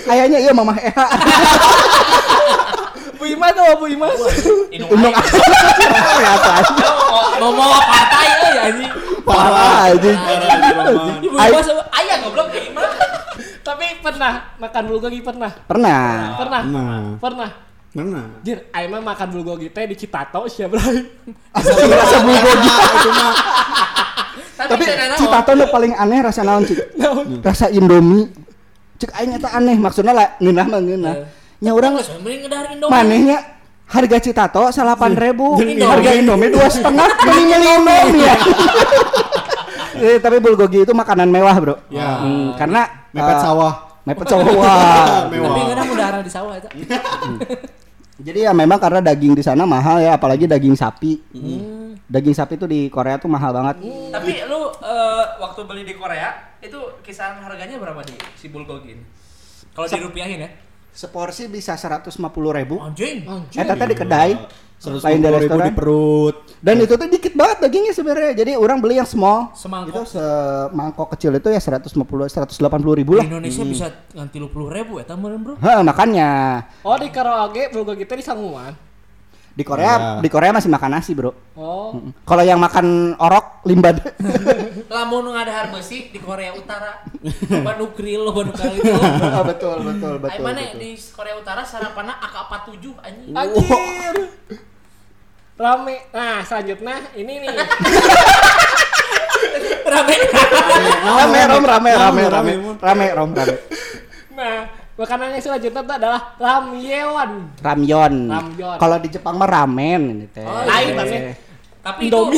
Kayaknya 0.04 0.38
iya 0.40 0.51
mamah 0.51 0.75
Eha. 0.80 1.06
Bu 3.16 3.30
Imas 3.30 3.51
tuh 3.54 3.63
Bu 3.78 3.86
Imas. 3.88 4.18
Indung 4.74 4.90
Undang 4.92 5.13
aing. 5.13 5.32
Ternyata 5.80 6.51
Mau 7.38 7.51
mau 7.54 7.72
partai 7.78 8.28
euy 8.42 8.58
anjing. 8.58 8.92
parah 9.22 9.94
anjing. 9.94 10.18
Ibu 11.22 11.36
Aing- 11.38 11.54
bos 11.54 11.70
ayah 12.01 12.18
goblok 12.20 12.48
kayak 12.50 12.66
gimana? 12.68 12.90
Tapi 13.72 14.04
pernah 14.04 14.51
makan 14.60 14.84
bulgogi 14.84 15.24
pernah. 15.24 15.48
Pernah. 15.63 16.00
Pernah. 16.36 16.62
Nah, 16.68 17.04
Pernah. 17.24 17.50
mana? 17.96 18.24
Jir, 18.44 18.68
aing 18.72 18.92
mah 18.92 19.16
makan 19.16 19.28
bulgogi 19.32 19.72
teh 19.72 19.88
di 19.88 19.96
Citato 19.96 20.44
sia 20.51 20.68
bray. 20.68 21.08
Rasa 21.56 22.20
bulgogi. 22.20 22.68
itu 23.00 23.10
mah 23.16 23.34
Tapi 24.60 24.84
tenana 24.84 25.16
Citato 25.16 25.51
nu 25.56 25.66
paling 25.72 25.96
aneh 25.96 26.20
rasa 26.20 26.44
naon 26.44 26.68
cik? 26.68 27.00
Rasa 27.48 27.72
Indomie. 27.72 28.28
Cek 29.00 29.12
aing 29.16 29.40
eta 29.40 29.56
aneh 29.56 29.80
maksudnya 29.80 30.12
lah 30.20 30.28
ngeunah 30.44 30.66
mah 30.68 30.80
ngeunah. 30.84 31.16
Nya 31.63 31.72
urang 31.72 31.96
manehnya 32.92 33.56
harga 33.88 34.18
Citato 34.20 34.68
salapan 34.75 35.16
ribu, 35.16 35.56
Indomie. 35.63 35.88
harga 35.88 36.12
Indomie 36.12 36.51
dua 36.51 36.68
setengah, 36.68 37.08
mending 37.24 37.56
Indomie 37.56 38.20
ya. 38.20 38.36
Eh, 40.01 40.17
tapi 40.17 40.41
bulgogi 40.41 40.81
itu 40.81 40.93
makanan 40.98 41.29
mewah 41.29 41.55
bro. 41.62 41.75
Ya. 41.93 42.25
Hmm, 42.25 42.58
karena 42.58 43.08
mepet 43.13 43.38
eh, 43.38 43.41
sawah. 43.46 43.74
Mepet 44.01 44.27
sawah. 44.27 44.46
Mewah. 45.31 45.50
Tapi 45.53 45.62
kadang 45.70 45.89
udara 45.93 46.20
di 46.25 46.31
sawah 46.34 46.53
itu. 46.58 46.67
Jadi 48.22 48.39
ya 48.46 48.51
memang 48.53 48.77
karena 48.77 49.01
daging 49.01 49.34
di 49.34 49.43
sana 49.46 49.65
mahal 49.65 50.01
ya, 50.01 50.17
apalagi 50.17 50.50
daging 50.50 50.74
sapi. 50.74 51.22
Hmm. 51.34 51.98
Daging 52.10 52.34
sapi 52.34 52.58
itu 52.58 52.65
di 52.65 52.89
Korea 52.89 53.22
tuh 53.22 53.29
mahal 53.29 53.53
banget. 53.53 53.81
Tapi 54.10 54.34
lu 54.50 54.74
eh, 54.81 55.24
waktu 55.38 55.62
beli 55.70 55.86
di 55.86 55.93
Korea 55.93 56.58
itu 56.62 56.77
kisaran 57.05 57.41
harganya 57.46 57.77
berapa 57.77 58.01
di 58.01 58.17
si 58.38 58.50
bulgogi? 58.50 58.98
Kalau 59.72 59.88
dirupiahin 59.88 60.43
ya? 60.43 60.51
Seporsi 60.91 61.48
bisa 61.48 61.79
150 61.79 62.12
ribu. 62.51 62.75
Anjing. 62.83 63.24
Eh, 63.55 63.65
tadi 63.65 63.83
di 63.91 63.98
kedai. 63.98 64.31
Seratus 64.81 65.05
Lain 65.05 65.21
dari 65.21 65.45
ribu 65.45 65.45
di 65.45 65.45
restoran. 65.45 65.77
perut. 65.77 66.36
Dan 66.57 66.81
itu 66.81 66.98
tuh 66.98 67.05
dikit 67.05 67.38
banget 67.38 67.57
dagingnya 67.62 67.93
sebenarnya. 67.93 68.33
Jadi 68.33 68.51
orang 68.57 68.81
beli 68.81 68.98
yang 68.98 69.05
small. 69.05 69.53
Semangkok. 69.53 69.93
Itu 69.93 70.01
semangkok 70.17 71.07
kecil 71.13 71.38
itu 71.38 71.53
ya 71.53 71.62
150 71.62 72.01
180 72.01 72.98
ribu 72.98 73.13
Di 73.13 73.17
lah. 73.21 73.25
Indonesia 73.29 73.62
bisa 73.62 73.86
nganti 74.17 74.41
50 74.41 74.74
ribu 74.74 74.98
ya 74.98 75.05
tamuran 75.05 75.38
bro. 75.45 75.53
Hah, 75.62 75.86
makanya 75.86 76.29
Oh 76.81 76.98
di 76.98 77.13
karaoke 77.13 77.69
bulgogi 77.69 78.10
teh 78.10 78.17
di 78.17 78.25
Sanguan. 78.25 78.74
Di 79.51 79.63
Korea 79.67 79.91
Ya. 79.91 80.24
di 80.24 80.29
Korea 80.31 80.55
masih 80.55 80.72
makan 80.72 80.91
nasi, 80.96 81.12
Bro. 81.12 81.36
Oh. 81.60 81.91
Kalau 82.24 82.43
yang 82.43 82.55
makan 82.55 83.20
orok 83.20 83.67
limbad. 83.67 84.00
Lamun 84.96 85.36
ngadahar 85.36 85.75
besi 85.75 86.08
di 86.08 86.20
Korea 86.24 86.55
Utara. 86.55 87.03
Loba 87.51 87.75
nu 87.75 87.91
grill, 87.91 88.24
loba 88.24 88.48
nu 88.48 88.53
kali 88.55 88.79
itu. 88.79 88.91
oh, 89.38 89.43
betul, 89.43 89.77
betul, 89.84 90.13
betul. 90.24 90.39
mana 90.43 90.62
betul. 90.63 90.79
di 90.79 90.89
Korea 91.12 91.36
Utara 91.36 91.67
sarapanna 91.67 92.15
AK47 92.24 92.86
anjing. 93.03 93.36
Anjir. 93.36 94.15
Rame. 95.60 95.96
Nah, 96.15 96.41
selanjutnya 96.48 96.96
ini 97.13 97.34
nih. 97.43 97.50
Rame. 99.91 100.15
Rame, 101.03 101.39
rom, 101.51 101.63
rame, 101.67 101.91
rame, 101.91 101.91
Rame, 102.00 102.24
rame, 102.24 102.24
rame. 102.31 102.53
rame, 102.79 103.08
rom, 103.12 103.29
rame. 103.36 103.55
Nah, 104.31 104.80
makanan 105.01 105.34
yang 105.34 105.41
selanjutnya 105.41 105.81
itu 105.81 105.93
adalah 105.98 106.22
ramyeon. 106.38 107.29
Ramyon. 107.58 108.13
Ramyeon. 108.29 108.77
Kalau 108.77 108.98
di 109.01 109.10
Jepang 109.10 109.36
mah 109.36 109.50
ramen 109.50 110.01
ini 110.13 110.25
teh. 110.29 110.46
Oh, 110.46 110.62
Lain 110.62 110.93
iya. 110.93 110.98
tapi 111.01 111.15
Tapi 111.81 112.01
Indomie. 112.08 112.38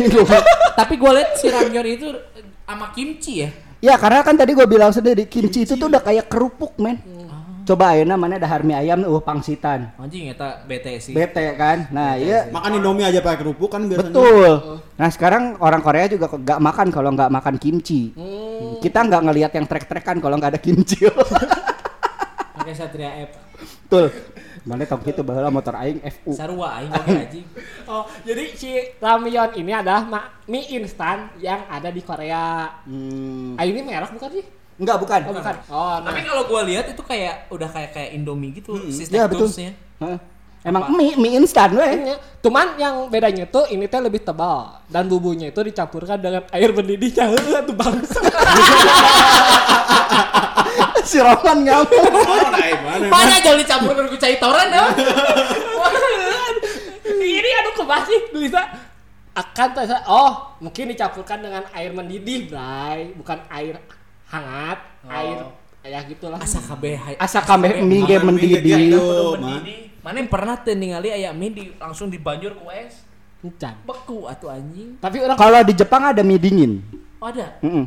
itu 0.00 0.20
tapi 0.24 0.48
tapi 0.72 0.94
gue 0.96 1.10
liat 1.12 1.30
si 1.36 1.46
ramyeon 1.52 1.86
itu 1.86 2.08
sama 2.64 2.88
kimchi 2.96 3.44
ya. 3.44 3.50
Ya 3.80 3.94
karena 3.96 4.24
kan 4.24 4.36
tadi 4.36 4.52
gue 4.56 4.64
bilang 4.64 4.92
sendiri 4.92 5.28
kimchi 5.28 5.68
itu 5.68 5.76
tuh 5.76 5.88
udah 5.88 6.00
kayak 6.00 6.28
kerupuk 6.28 6.80
men. 6.80 6.96
Coba 7.60 7.94
ayeuna 7.94 8.16
mana 8.18 8.34
dahar 8.34 8.66
mie 8.66 8.74
ayam 8.74 9.04
uh 9.04 9.20
pangsitan. 9.22 9.94
Anjing 9.94 10.32
eta 10.32 10.64
bete 10.64 10.96
sih. 10.98 11.12
Bete 11.14 11.54
kan. 11.54 11.86
Nah, 11.92 12.18
iya 12.18 12.48
Makan 12.50 12.80
Indomie 12.82 13.06
aja 13.06 13.20
pakai 13.22 13.46
kerupuk 13.46 13.70
kan 13.70 13.86
biasanya. 13.86 14.10
betul. 14.10 14.50
Nah, 14.96 15.08
sekarang 15.12 15.54
orang 15.62 15.78
Korea 15.84 16.10
juga 16.10 16.26
nggak 16.34 16.58
makan 16.58 16.86
kalau 16.90 17.14
nggak 17.14 17.30
makan 17.30 17.54
kimchi. 17.62 18.10
Hmm. 18.16 18.80
Kita 18.82 19.06
nggak 19.06 19.22
ngelihat 19.22 19.52
yang 19.54 19.66
trek-trekan 19.70 20.18
kalau 20.18 20.40
nggak 20.40 20.56
ada 20.56 20.60
kimchi. 20.60 21.04
Pakai 22.70 22.86
Satria 22.86 23.10
F. 23.26 23.34
Betul. 23.90 24.06
Mana 24.62 24.86
tau 24.86 25.02
gitu 25.02 25.26
bahwa 25.26 25.50
motor 25.50 25.74
aing 25.74 25.98
FU. 26.06 26.30
Sarua 26.30 26.78
aing 26.78 26.94
oke 26.94 27.10
anjing. 27.26 27.46
Oh, 27.82 28.06
jadi 28.22 28.44
si 28.54 28.70
ramyeon 29.02 29.58
ini 29.58 29.74
adalah 29.74 30.06
ma- 30.06 30.30
mie 30.46 30.70
instan 30.70 31.34
yang 31.42 31.66
ada 31.66 31.90
di 31.90 31.98
Korea. 31.98 32.70
Hmm. 32.86 33.58
Ah, 33.58 33.66
ini 33.66 33.82
merek 33.82 34.14
bukan 34.14 34.38
sih? 34.38 34.46
Enggak, 34.78 35.02
bukan. 35.02 35.20
Oh, 35.26 35.34
bukan. 35.34 35.54
Oh, 35.66 35.98
nah. 35.98 36.14
Tapi 36.14 36.22
kalau 36.22 36.46
gua 36.46 36.62
lihat 36.62 36.86
itu 36.86 37.02
kayak 37.02 37.50
udah 37.50 37.66
kayak 37.66 37.90
kayak 37.90 38.10
Indomie 38.14 38.54
gitu 38.54 38.78
Ya, 39.10 39.26
betul. 39.26 39.50
sistem 39.50 39.74
Emang 40.60 40.92
mie 40.92 41.16
mie 41.16 41.40
instan 41.40 41.72
weh. 41.72 41.96
Ini, 41.96 42.14
cuman 42.44 42.76
yang 42.76 43.08
bedanya 43.08 43.48
tuh 43.48 43.64
ini 43.72 43.88
teh 43.88 43.96
lebih 43.96 44.20
tebal 44.20 44.76
dan 44.92 45.08
bumbunya 45.08 45.48
itu 45.48 45.60
dicampurkan 45.64 46.20
dengan 46.20 46.44
air 46.52 46.68
mendidih 46.76 47.16
Heuh, 47.16 47.64
tuh 47.68 47.76
bangsa. 47.76 48.20
si 51.10 51.16
Roman 51.16 51.64
ngomong. 51.64 52.12
Mana 53.08 53.40
jauh 53.40 53.56
dicampur 53.56 53.96
ke 54.04 54.16
cai 54.20 54.36
toran 54.36 54.68
ya? 54.68 54.84
ini 57.20 57.50
aduh 57.64 57.74
kebas 57.80 58.04
sih 58.08 58.20
bisa 58.32 58.60
akan 59.36 59.68
terasa 59.76 60.02
oh 60.08 60.56
mungkin 60.58 60.90
dicampurkan 60.92 61.38
dengan 61.40 61.62
air 61.72 61.92
mendidih 61.92 62.50
bray 62.50 63.12
bukan 63.14 63.38
air 63.52 63.78
hangat 64.28 64.78
air 65.06 65.38
ya 65.84 66.00
gitulah 66.04 66.40
Asa 66.40 66.60
kabeh 66.60 66.96
Asa 67.16 67.40
kabeh 67.40 67.80
mie 67.80 68.18
mendidih. 68.20 68.96
mendidih. 69.36 69.89
Mana 70.00 70.16
yang 70.24 70.30
pernah 70.32 70.56
ningali 70.64 71.12
aya 71.12 71.30
mie 71.36 71.52
di 71.52 71.64
langsung 71.76 72.08
dibanjur 72.08 72.56
ku 72.56 72.72
es? 72.72 73.04
Encan. 73.40 73.76
Beku 73.84 74.28
atuh 74.28 74.52
anjing. 74.52 75.00
tapi 75.00 75.16
orang 75.20 75.36
Kalau 75.36 75.60
di 75.64 75.74
Jepang 75.76 76.02
ada 76.12 76.20
mie 76.24 76.40
dingin. 76.40 76.80
Oh, 77.20 77.28
ada. 77.28 77.56
Mm-mm. 77.60 77.84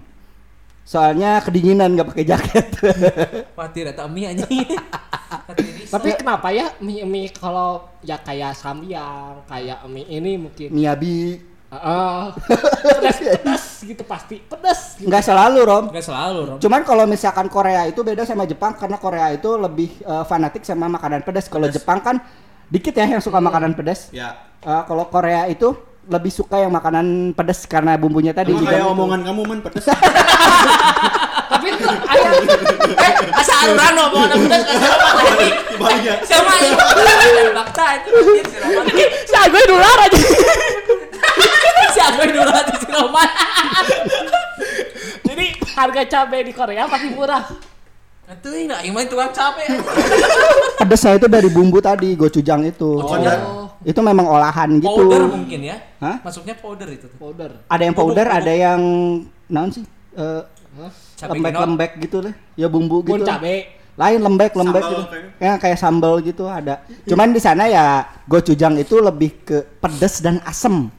Soalnya 0.84 1.42
kedinginan 1.42 1.94
nggak 1.94 2.10
pakai 2.14 2.26
jaket. 2.26 2.68
Khawatir 3.58 3.90
eta 3.90 4.06
mie 4.06 4.30
anjing. 4.34 4.78
tapi 5.94 6.10
kenapa 6.18 6.54
ya 6.54 6.74
mie 6.82 7.06
mie 7.06 7.30
kalau 7.34 7.90
ya 8.06 8.18
kayak 8.22 8.54
samyang 8.58 9.42
kayak 9.50 9.82
mie 9.90 10.06
ini 10.10 10.38
mungkin 10.38 10.70
Miyabi 10.74 11.42
Heeh. 11.74 12.22
pedas 12.86 13.18
pedas 13.18 13.64
gitu 13.82 14.04
pasti 14.06 14.36
pedas 14.40 14.80
gitu. 14.96 15.10
nggak 15.10 15.24
selalu 15.26 15.60
Rom. 15.66 15.86
Enggak 15.90 16.06
selalu, 16.06 16.40
Rom. 16.46 16.58
Cuman 16.62 16.82
kalau 16.86 17.06
misalkan 17.10 17.50
Korea 17.50 17.90
itu 17.90 18.06
beda 18.06 18.24
sama 18.24 18.46
Jepang 18.46 18.78
karena 18.78 19.02
Korea 19.02 19.34
itu 19.34 19.50
lebih 19.58 19.90
eh, 20.00 20.24
fanatik 20.24 20.62
sama 20.62 20.86
makanan 20.86 21.26
pedas. 21.26 21.50
Kalau 21.50 21.66
Jepang 21.66 21.98
kan 22.00 22.22
dikit 22.70 22.94
ya 22.94 23.10
yang 23.10 23.22
suka 23.22 23.42
makanan 23.42 23.74
pedas. 23.74 24.14
Ya. 24.14 24.38
Eh, 24.62 24.84
kalau 24.86 25.10
Korea 25.10 25.50
itu 25.50 25.74
lebih 26.04 26.30
suka 26.30 26.60
yang 26.60 26.70
makanan 26.70 27.32
pedas 27.32 27.64
karena 27.64 27.96
bumbunya 27.96 28.36
tadi 28.36 28.52
Emang 28.52 28.68
kayak 28.68 28.86
omongan 28.92 29.20
kamu 29.24 29.42
man 29.48 29.60
pedes. 29.64 29.88
tapi 31.54 31.70
itu 31.70 31.86
ayah 31.88 32.32
Eh, 32.94 33.14
asa 33.34 33.54
aluran 33.64 33.96
omongan 34.12 34.38
pedas 34.46 34.62
Roman 34.68 35.16
anjing. 35.26 35.54
Banyak. 35.80 36.18
Sama 36.28 36.54
Bakta 37.56 37.84
anjing 37.98 38.14
si 38.46 38.58
Roman. 38.60 38.86
si 39.26 39.40
gue 39.44 39.64
dular 39.68 39.98
aja 40.04 40.18
Agoy 42.04 42.28
dulu 42.36 42.52
hati 42.52 42.74
si 42.80 42.88
Roman. 42.92 43.30
jadi 45.28 45.46
harga 45.76 46.02
cabai 46.10 46.42
di 46.44 46.54
Korea 46.54 46.84
pasti 46.88 47.10
murah 47.14 47.44
Atuh 48.24 48.56
ini 48.56 48.72
aing 48.72 48.96
mah 48.96 49.04
tukang 49.04 49.36
capek. 49.36 49.68
Pedasnya 50.80 51.20
itu 51.20 51.28
dari 51.28 51.52
bumbu 51.52 51.84
tadi 51.84 52.16
gochujang 52.16 52.64
itu. 52.64 53.04
Dari, 53.04 53.36
Itu 53.84 54.00
memang 54.00 54.32
olahan 54.32 54.80
gitu. 54.80 54.96
Powder 54.96 55.28
mungkin 55.28 55.60
ya. 55.60 55.76
Hah? 56.00 56.24
Masuknya 56.24 56.56
powder 56.56 56.88
itu 56.88 57.12
tuh. 57.12 57.20
powder 57.20 57.52
Ada 57.68 57.84
yang 57.84 57.92
powder, 57.92 58.24
bubuk. 58.32 58.40
ada 58.40 58.54
yang 58.56 58.80
naon 59.52 59.76
sih? 59.76 59.84
Eh, 60.16 60.42
Cabai 61.20 61.36
lembek-lembek 61.36 61.92
gitu 62.00 62.18
deh. 62.24 62.36
Ya 62.56 62.72
bumbu 62.72 63.04
bun 63.04 63.22
gitu. 63.22 63.28
cabe 63.28 63.76
Lain 63.94 64.20
lembek 64.24 64.58
lembek 64.58 64.82
Sambal 64.82 64.98
gitu. 64.98 65.04
kayaknya. 65.12 65.32
Ya 65.38 65.54
kayak 65.62 65.78
sambal 65.78 66.14
gitu 66.26 66.44
ada. 66.50 66.76
Cuman 67.06 67.30
di 67.30 67.42
sana 67.44 67.70
ya 67.70 68.08
gochujang 68.26 68.80
itu 68.82 68.98
lebih 69.04 69.46
ke 69.46 69.68
pedas 69.84 70.24
dan 70.24 70.42
asem. 70.48 70.90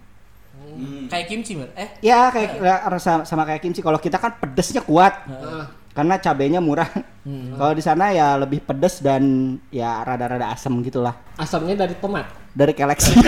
Kayak 1.07 1.27
kimchi 1.29 1.53
Mer. 1.55 1.69
Eh, 1.75 1.89
Ya 2.03 2.29
kayak 2.29 2.59
ya, 2.59 2.77
rasa 2.87 3.23
sama 3.25 3.45
kayak 3.45 3.63
kimchi. 3.63 3.81
Kalau 3.81 3.99
kita 3.99 4.19
kan 4.19 4.35
pedesnya 4.39 4.83
kuat. 4.83 5.15
Heeh. 5.27 5.65
Karena 5.95 6.19
cabenya 6.19 6.59
murah. 6.59 6.91
Hmm. 7.23 7.55
Kalau 7.55 7.71
di 7.71 7.79
sana 7.79 8.11
ya 8.11 8.35
lebih 8.35 8.61
pedas 8.61 8.99
dan 8.99 9.23
ya 9.71 10.03
rada-rada 10.03 10.51
asem 10.51 10.75
gitulah. 10.83 11.15
asamnya 11.39 11.87
dari 11.87 11.95
tomat 11.97 12.27
Dari 12.51 12.75
Galaxy. 12.75 13.15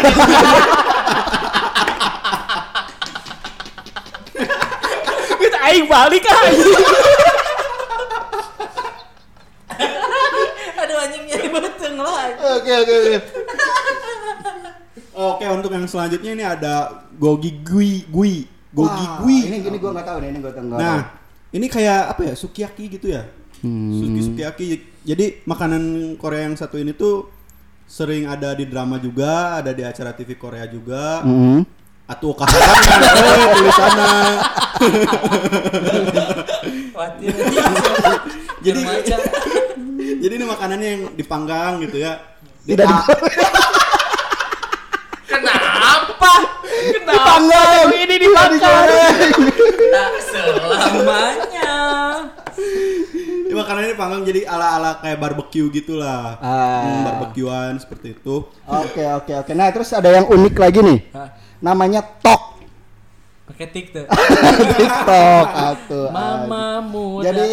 kita 5.40 5.58
aing 5.70 5.86
balik 5.86 6.24
ah 6.26 6.42
aduh 10.76 10.96
anjing 11.02 11.24
nyari 11.26 11.48
beteng 11.50 11.96
lah. 11.98 12.26
Oke 12.60 12.72
oke 12.72 12.92
oke. 12.94 13.16
Oke, 15.16 15.44
untuk 15.48 15.72
yang 15.72 15.88
selanjutnya 15.88 16.30
ini 16.36 16.44
ada 16.44 17.05
gogi 17.16 17.50
gui 17.64 18.04
gui. 18.08 18.34
Gogi 18.76 19.04
Wah, 19.08 19.24
gui. 19.24 19.38
Ini 19.48 19.56
gini 19.64 19.76
gua 19.80 19.90
nggak 19.96 20.06
tahu 20.06 20.18
nih, 20.20 20.28
ini 20.28 20.38
gua 20.44 20.52
nggak 20.52 20.68
tahu. 20.68 20.80
Nah, 20.80 21.00
ini 21.52 21.66
kayak 21.72 22.00
apa 22.12 22.22
ya? 22.28 22.34
Sukiyaki 22.36 22.84
gitu 22.92 23.06
ya. 23.08 23.24
Hmm. 23.64 23.92
Suki 23.96 24.20
sukiyaki. 24.20 24.66
Jadi 25.06 25.40
makanan 25.48 26.14
Korea 26.20 26.44
yang 26.44 26.56
satu 26.60 26.76
ini 26.76 26.92
tuh 26.92 27.32
sering 27.88 28.28
ada 28.28 28.52
di 28.52 28.68
drama 28.68 29.00
juga, 29.00 29.62
ada 29.62 29.72
di 29.72 29.80
acara 29.80 30.12
TV 30.12 30.36
Korea 30.36 30.68
juga. 30.68 31.24
Hmm. 31.24 31.64
Atuh 32.06 32.38
kaharangan 32.38 33.00
eh 33.02 33.46
tulisanna. 33.56 34.12
Khawatir. 36.94 37.34
Jadi 38.62 38.80
jadi 40.22 40.32
ini 40.38 40.46
makanannya 40.46 40.88
yang 40.88 41.02
dipanggang 41.18 41.82
gitu 41.82 41.98
ya. 41.98 42.20
Tidak 42.66 42.86
kenapa? 42.86 43.26
Dipanggang. 46.94 47.86
ini 47.94 48.16
dibakar 48.20 48.88
Tak 49.92 50.14
selamanya. 50.26 51.74
Ini 53.46 53.54
makanannya 53.54 53.90
dipanggang 53.94 54.22
jadi 54.26 54.40
ala-ala 54.48 54.98
kayak 55.00 55.18
barbecue 55.18 55.68
gitulah. 55.70 56.38
Ah. 56.42 56.82
Hmm, 56.82 57.00
barbekyuan 57.06 57.78
seperti 57.78 58.18
itu. 58.18 58.46
Oke 58.66 59.02
oke 59.02 59.32
oke. 59.46 59.52
Nah 59.54 59.68
terus 59.70 59.94
ada 59.94 60.10
yang 60.10 60.26
unik 60.28 60.54
lagi 60.58 60.80
nih. 60.82 60.98
Hah? 61.14 61.28
Namanya 61.62 62.02
tok. 62.02 62.58
Pakai 63.46 63.66
tik 63.70 63.94
tuh. 63.94 64.04
tok 65.08 65.48
atuh. 65.54 66.08
Mama 66.10 66.82
muda. 66.82 67.30
Jadi 67.30 67.48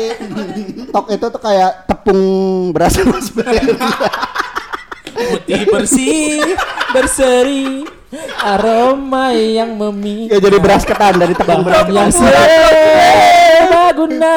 tok 0.90 1.06
itu 1.14 1.26
tuh 1.30 1.42
kayak 1.42 1.86
tepung 1.86 2.22
beras 2.74 2.98
putih 5.14 5.62
bersih 5.70 6.42
berseri 6.92 7.88
aroma 8.42 9.34
yang 9.34 9.76
memikat. 9.78 10.36
Ya 10.36 10.40
jadi 10.40 10.58
beras 10.62 10.84
ketan 10.86 11.18
dari 11.20 11.34
tepung 11.38 11.64
beras 11.66 11.88
yang 11.90 12.12
guna 13.94 14.36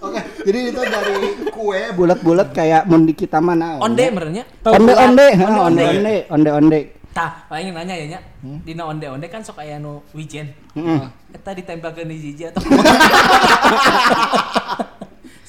Oke, 0.00 0.20
jadi 0.42 0.58
itu 0.74 0.80
dari 0.82 1.14
kue 1.54 1.80
bulat-bulat 1.94 2.50
kayak 2.50 2.82
mundi 2.88 3.12
kita 3.14 3.38
mana? 3.38 3.78
onde 3.78 4.10
merenya? 4.10 4.44
Onde 4.66 4.92
onde, 4.96 5.26
ha, 5.38 5.46
onde. 5.70 5.84
Onde. 5.86 6.16
onde, 6.32 6.50
onde. 6.50 6.80
Tah 7.10 7.46
paling 7.50 7.74
nanya 7.74 7.94
ya 7.98 8.06
nya 8.16 8.20
dina 8.62 8.86
onde 8.86 9.06
onde 9.10 9.26
kan 9.26 9.42
sok 9.42 9.62
aya 9.62 9.78
nu 9.82 10.02
wijen. 10.14 10.50
Heeh. 10.74 11.02
eta 11.30 11.54
ditempelkeun 11.54 12.10
di 12.10 12.16
jiji 12.18 12.50
atau 12.50 12.62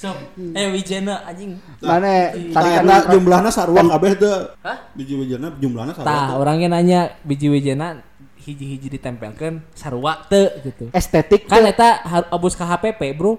sok 0.02 0.18
eh 0.58 0.68
wijena 0.74 1.22
anjing. 1.30 1.62
Mana 1.78 2.34
tadi 2.34 2.50
kan 2.50 2.82
Karena 2.82 2.96
jumlahnya 3.06 3.52
sarua 3.54 3.82
kabeh 3.86 4.12
teh. 4.18 4.38
hah? 4.66 4.78
Biji-bijana 4.98 5.48
jumlahnya 5.62 5.94
sarua. 5.94 6.10
tah 6.10 6.28
orangnya 6.42 6.68
nanya 6.74 7.00
biji 7.22 7.54
wijena 7.54 8.02
hiji-hiji 8.42 8.98
ditempelkeun 8.98 9.62
sarua 9.78 10.26
teu 10.26 10.50
gitu. 10.66 10.90
Estetik 10.90 11.46
kan 11.46 11.62
eta 11.70 12.02
abus 12.34 12.58
ke 12.58 12.66
HPP 12.66 13.14
bro. 13.14 13.38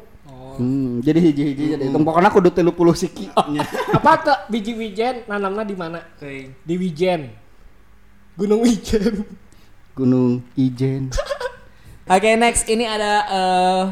Hmm, 0.52 1.00
jadi 1.02 1.18
hiji-hiji 1.18 1.64
jadi 1.74 1.84
itu 1.90 1.98
pokoknya 1.98 2.30
kudu 2.30 2.52
30 2.54 2.70
siki. 2.94 3.26
apa 3.98 4.12
tuh 4.22 4.38
biji 4.52 4.78
wijen 4.78 5.26
nanamnya 5.26 5.64
di 5.66 5.74
mana? 5.74 5.98
Di 6.62 6.74
Wijen. 6.78 7.32
Gunung 8.38 8.62
Wijen. 8.62 9.26
Gunung 9.92 10.40
Ijen. 10.56 11.12
Oke 12.12 12.30
next. 12.36 12.64
Ini 12.64 12.84
ada 12.88 13.12
eh 13.28 13.82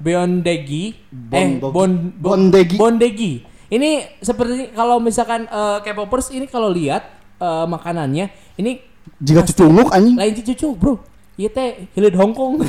Bondegi 0.00 0.96
eh 1.30 1.46
bon, 1.60 1.70
bon- 1.70 2.12
Bondegi. 2.16 2.76
Bondegi. 2.76 3.32
Ini 3.68 3.90
seperti 4.18 4.72
kalau 4.72 4.98
misalkan 4.98 5.44
eh 5.44 5.78
K-popers 5.80 6.32
ini 6.32 6.44
kalau 6.44 6.68
lihat 6.68 7.04
eh, 7.36 7.66
makanannya 7.66 8.26
ini 8.56 8.80
Jika 9.16 9.44
cucunguk 9.44 9.88
anjing. 9.90 10.16
lain 10.16 10.32
cucu 10.34 10.68
bro. 10.72 10.96
Iya 11.36 11.48
teh 11.48 11.68
hilid 11.94 12.12
Hongkong. 12.12 12.60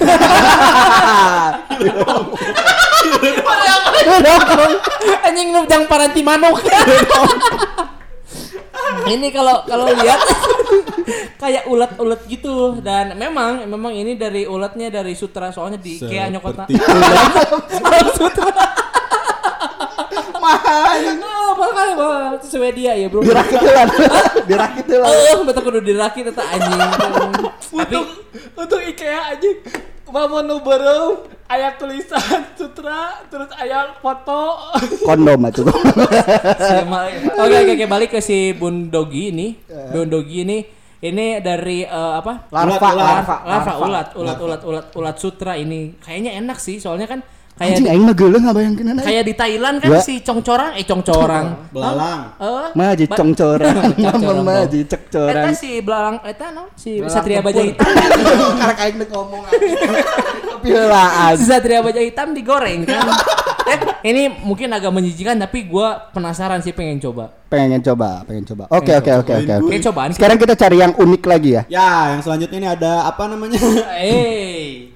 Anjing 5.22 5.48
nu 5.52 5.64
jang 5.66 5.86
paranti 5.86 6.22
manuk. 6.22 6.58
ini 9.08 9.28
kalau 9.30 9.64
kalau 9.66 9.88
lihat 9.90 10.20
kayak 11.42 11.64
ulat-ulat 11.68 12.22
gitu 12.28 12.80
dan 12.84 13.18
memang 13.18 13.66
memang 13.66 13.94
ini 13.94 14.16
dari 14.16 14.46
ulatnya 14.46 14.92
dari 14.92 15.14
sutra 15.18 15.50
soalnya 15.50 15.80
di 15.80 16.00
IKEA. 16.00 16.32
Seperti 16.32 18.12
sutra. 18.20 18.66
Mahal. 20.42 21.22
Oh, 21.22 21.54
bakal 21.54 21.88
bakal 21.94 22.34
sesuai 22.42 22.74
dia 22.74 22.98
ya, 22.98 23.06
Bro. 23.08 23.22
Dirakit 23.22 23.62
lah. 23.62 23.86
Dirakit 24.50 24.86
lah. 24.90 25.10
Eh, 25.14 25.38
betul 25.46 25.62
kudu 25.70 25.80
dirakit 25.86 26.26
eta 26.34 26.42
anjing. 26.42 26.80
Tapi 26.82 27.94
untuk 27.94 28.06
untuk 28.58 28.80
IKEA 28.82 29.38
aja 29.38 29.50
Mama 30.12 30.44
nu 30.44 30.60
berem 30.60 31.24
aya 31.52 31.76
tulisan 31.76 32.48
sutra 32.56 33.20
terus 33.28 33.52
aya 33.60 33.92
foto 34.00 34.72
Kondom 35.04 35.44
ya. 35.44 35.52
Oke 37.44 37.56
oke 37.68 37.72
oke 37.76 37.86
balik 37.92 38.10
ke 38.16 38.20
si 38.24 38.56
Bundogi 38.56 39.36
ini. 39.36 39.60
Bundogi 39.92 40.48
ini 40.48 40.58
ini 41.02 41.42
dari 41.42 41.82
eh, 41.82 42.14
apa? 42.22 42.48
Larva, 42.54 42.78
Ulat, 42.78 42.82
ulat. 42.82 42.96
larva, 42.96 43.38
Larva, 43.42 43.74
ulat, 43.82 44.08
ulat, 44.14 44.38
ulat, 44.40 44.62
ulat, 44.64 44.86
ulat 44.94 45.16
sutra 45.18 45.58
ini. 45.58 45.98
Kayaknya 45.98 46.38
enak 46.38 46.62
sih, 46.62 46.78
soalnya 46.78 47.10
kan 47.10 47.20
kayak 47.62 47.72
Anjing 47.72 47.88
aing 47.88 48.04
mah 48.04 48.16
geuleuh 48.18 48.42
ngabayangkeun 48.42 48.88
anak. 48.90 49.04
kayak 49.06 49.24
di 49.24 49.34
Thailand 49.34 49.76
kan 49.78 49.90
si 50.02 50.14
congcorang, 50.20 50.72
eh 50.74 50.82
congcorang. 50.82 51.46
belalang. 51.74 52.20
Eh, 52.36 52.68
Maji 52.74 53.06
ba- 53.06 53.16
congcorang, 53.16 53.76
Congcorang, 54.02 54.22
mama 54.42 54.66
maji 54.66 54.80
cek 54.84 55.04
corang. 55.08 55.38
Eta 55.38 55.52
si 55.54 55.70
belalang 55.80 56.18
eta 56.26 56.50
no, 56.50 56.74
si 56.74 56.98
Satria. 57.06 57.40
Baja 57.40 57.62
Hitam. 57.62 57.86
Karena 58.60 58.74
aing 58.76 58.98
nek 58.98 59.10
ngomong 59.10 59.42
tapi 59.46 60.68
heulaan. 60.68 61.34
si 61.38 61.46
Satria 61.46 61.80
Baja 61.80 62.02
Hitam 62.02 62.34
digoreng 62.34 62.82
kan. 62.84 63.06
eh, 63.64 63.78
ini 64.04 64.42
mungkin 64.42 64.68
agak 64.68 64.90
menjijikan 64.90 65.38
tapi 65.38 65.64
gua 65.64 66.10
penasaran 66.10 66.60
sih 66.60 66.72
pengen 66.72 66.98
coba. 67.00 67.30
Pengen 67.46 67.82
coba, 67.82 68.24
pengen 68.24 68.44
coba. 68.44 68.64
Oke 68.70 68.90
oke 68.92 69.12
oke 69.18 69.34
oke 69.38 69.54
oke. 69.54 69.66
Oke, 69.68 69.78
cobaan. 69.82 70.10
Sekarang 70.12 70.36
kita 70.36 70.56
cari 70.56 70.80
yang 70.80 70.94
unik 70.94 71.24
lagi 71.24 71.50
ya. 71.52 71.64
Ya, 71.68 71.90
yang 72.16 72.22
selanjutnya 72.22 72.58
ini 72.58 72.70
ada 72.70 73.06
apa 73.06 73.28
namanya? 73.28 73.60
Eh. 74.00 74.91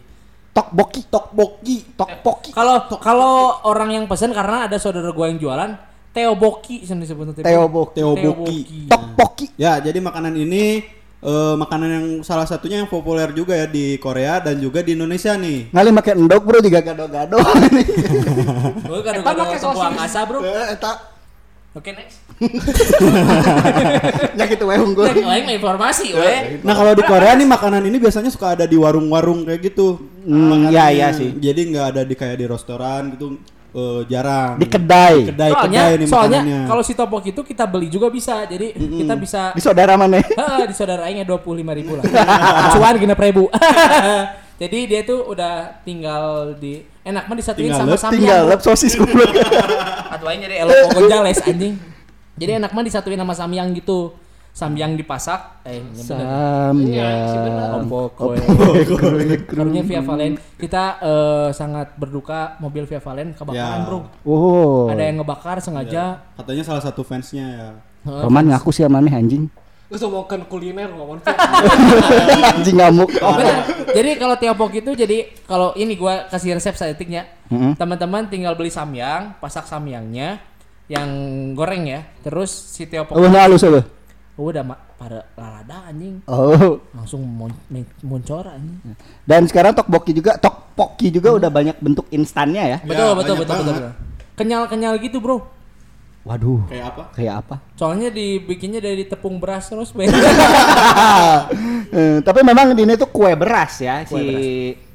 Tokboki, 0.56 1.02
Tokboki. 1.12 1.78
tokboki. 2.00 2.50
Kalau 2.56 2.88
kalau 3.04 3.60
orang 3.68 3.92
yang 3.92 4.06
pesen 4.08 4.32
karena 4.32 4.72
ada 4.72 4.80
saudara 4.80 5.12
gua 5.12 5.28
yang 5.28 5.36
jualan 5.36 5.76
Teoboki 6.16 6.88
sih 6.88 6.96
disebutnya 6.96 7.44
Teoboki. 7.44 8.00
Teoboki. 8.00 8.60
Tokboki. 8.88 9.46
Ya, 9.60 9.84
jadi 9.84 10.00
makanan 10.00 10.32
ini 10.32 10.80
eh, 11.20 11.56
makanan 11.60 11.90
yang 11.92 12.08
salah 12.24 12.48
satunya 12.48 12.80
yang 12.80 12.88
populer 12.88 13.36
juga 13.36 13.52
ya 13.52 13.68
di 13.68 14.00
Korea 14.00 14.40
dan 14.40 14.56
juga 14.64 14.80
di 14.80 14.96
Indonesia 14.96 15.36
nih. 15.36 15.76
Ngali 15.76 15.90
make 15.92 16.16
endog 16.16 16.48
bro 16.48 16.64
juga 16.64 16.80
gado-gado. 16.80 17.36
Gue 18.88 19.00
pakai 19.04 19.28
ada 19.28 19.60
sosis. 19.60 19.92
asa 20.08 20.24
bro. 20.24 20.40
Eh, 20.40 20.80
Eta 20.80 21.15
Oke 21.76 21.92
next. 21.92 22.24
nya 24.40 24.48
gitu 24.48 24.64
unggul. 24.64 25.12
Yang 25.12 25.28
lain 25.28 25.44
informasi 25.60 26.16
we. 26.16 26.64
Nah, 26.64 26.72
kalau 26.72 26.96
di 26.96 27.04
Korea 27.04 27.36
nih 27.36 27.44
makanan 27.44 27.84
ini 27.84 28.00
biasanya 28.00 28.32
suka 28.32 28.56
ada 28.56 28.64
di 28.64 28.80
warung-warung 28.80 29.44
kayak 29.44 29.60
gitu. 29.60 30.00
Hmm, 30.24 30.72
iya, 30.72 30.88
iya 30.96 31.08
sih. 31.12 31.36
Jadi 31.36 31.76
nggak 31.76 31.86
ada 31.92 32.02
di 32.08 32.16
kayak 32.16 32.40
di 32.40 32.48
restoran 32.48 33.12
gitu 33.20 33.36
eh, 33.76 34.02
jarang. 34.08 34.56
Di 34.56 34.72
kedai. 34.72 35.36
kedai 35.36 35.52
Soalnya, 35.52 35.82
kedai 35.84 35.94
nih 36.00 36.08
soalnya 36.08 36.42
kalau 36.64 36.80
si 36.80 36.96
topoki 36.96 37.36
itu 37.36 37.44
kita 37.44 37.68
beli 37.68 37.92
juga 37.92 38.08
bisa. 38.08 38.48
Jadi 38.48 38.72
kita 39.04 39.14
bisa 39.20 39.52
Di 39.52 39.60
saudara 39.60 40.00
mana? 40.00 40.24
Heeh, 40.40 40.72
di 40.72 40.76
saudara 40.80 41.12
aingnya 41.12 41.28
25 41.28 41.60
ribu 41.76 42.00
lah. 42.00 42.08
Cuan 42.80 42.96
genep 42.96 43.20
ribu. 43.20 43.52
Jadi 44.56 44.80
dia 44.88 45.04
tuh 45.04 45.28
udah 45.28 45.84
tinggal 45.84 46.56
di 46.56 46.95
enak 47.06 47.24
mah 47.30 47.36
disatuin 47.38 47.70
Tinggal 47.70 47.80
sama 47.80 47.94
lep, 47.94 48.02
samyang. 48.02 48.14
Tinggal 48.18 48.42
lep 48.50 48.62
sosis 48.66 48.94
goblok. 48.98 49.30
Atau 50.18 50.26
aing 50.26 50.42
jadi 50.42 50.56
elok 50.66 50.76
Gonjales 50.92 51.40
anjing. 51.40 51.74
Jadi 52.36 52.52
enak 52.58 52.72
mah 52.74 52.84
disatuin 52.84 53.20
sama 53.22 53.34
samyang 53.34 53.70
gitu. 53.72 54.18
samyang 54.56 54.96
dipasak 54.96 55.68
eh 55.68 55.84
Iya, 55.92 56.72
ya. 57.04 57.76
Opo 57.76 58.08
kue. 58.16 58.40
Karunya 59.44 59.84
Via 59.84 60.00
Valen. 60.00 60.40
Kita 60.56 60.96
eh, 61.04 61.50
sangat 61.52 62.00
berduka 62.00 62.56
mobil 62.64 62.88
Via 62.88 63.04
Valen 63.04 63.36
kebakaran, 63.36 63.84
Ya. 63.84 63.84
Bro. 63.84 64.00
Oh. 64.24 64.88
Ada 64.88 65.12
yang 65.12 65.20
ngebakar 65.20 65.60
sengaja. 65.60 66.24
Katanya 66.40 66.64
salah 66.64 66.80
satu 66.80 67.04
fansnya 67.04 67.46
ya. 67.52 67.68
Roman 68.08 68.48
ngaku 68.48 68.72
sih 68.72 68.88
sama 68.88 69.04
aneh 69.04 69.12
anjing. 69.12 69.52
Terus 69.86 70.02
ngomongin 70.02 70.42
kuliner 70.50 70.90
ngomong 70.90 71.22
anjing 72.58 72.78
ngamuk. 72.82 73.10
Jadi 73.94 74.10
kalau 74.18 74.36
tiopok 74.36 74.72
itu 74.82 74.92
jadi 74.98 75.30
kalau 75.46 75.78
ini 75.78 75.94
gua 75.94 76.26
kasih 76.26 76.58
resep 76.58 76.74
saetiknya. 76.74 77.30
Mm-mm. 77.54 77.78
Teman-teman 77.78 78.26
tinggal 78.26 78.58
beli 78.58 78.74
samyang, 78.74 79.38
pasak 79.38 79.70
samyangnya 79.70 80.42
yang 80.90 81.08
goreng 81.54 81.86
ya. 81.86 82.02
Terus 82.26 82.50
si 82.50 82.90
tiopok 82.90 83.14
Oh, 83.14 83.30
nah 83.30 83.46
halus 83.46 83.62
apa? 83.62 83.86
Oh, 84.36 84.52
udah 84.52 84.66
pada 85.00 85.24
lalada 85.40 85.88
anjing. 85.88 86.20
Oh. 86.28 86.82
Langsung 86.92 87.24
mon- 87.24 87.56
muncor 88.04 88.50
anjing. 88.52 88.98
Dan 89.24 89.48
sekarang 89.48 89.72
tokboki 89.78 90.12
juga, 90.12 90.36
tokpoki 90.36 91.08
juga 91.08 91.32
udah 91.40 91.48
banyak 91.48 91.78
bentuk 91.80 92.10
instannya 92.12 92.64
ya. 92.76 92.78
Betul, 92.84 93.16
betul, 93.16 93.16
banyak 93.16 93.16
betul, 93.16 93.36
betul, 93.38 93.56
banget. 93.56 93.74
betul. 93.80 93.92
Kenyal-kenyal 94.36 94.94
gitu, 95.00 95.18
Bro. 95.24 95.55
Waduh. 96.26 96.66
Kayak 96.66 96.86
apa? 96.90 97.04
Kayak 97.14 97.36
apa? 97.40 97.56
Soalnya 97.78 98.10
dibikinnya 98.10 98.82
dari 98.82 99.06
tepung 99.06 99.38
beras 99.38 99.70
terus. 99.70 99.94
Eh, 101.88 102.20
tapi 102.20 102.42
memang 102.42 102.74
ini 102.74 102.98
tuh 102.98 103.08
kue 103.08 103.32
beras 103.34 103.80
ya 103.80 104.04
Kue 104.04 104.10
si 104.12 104.26
beras. 104.26 104.44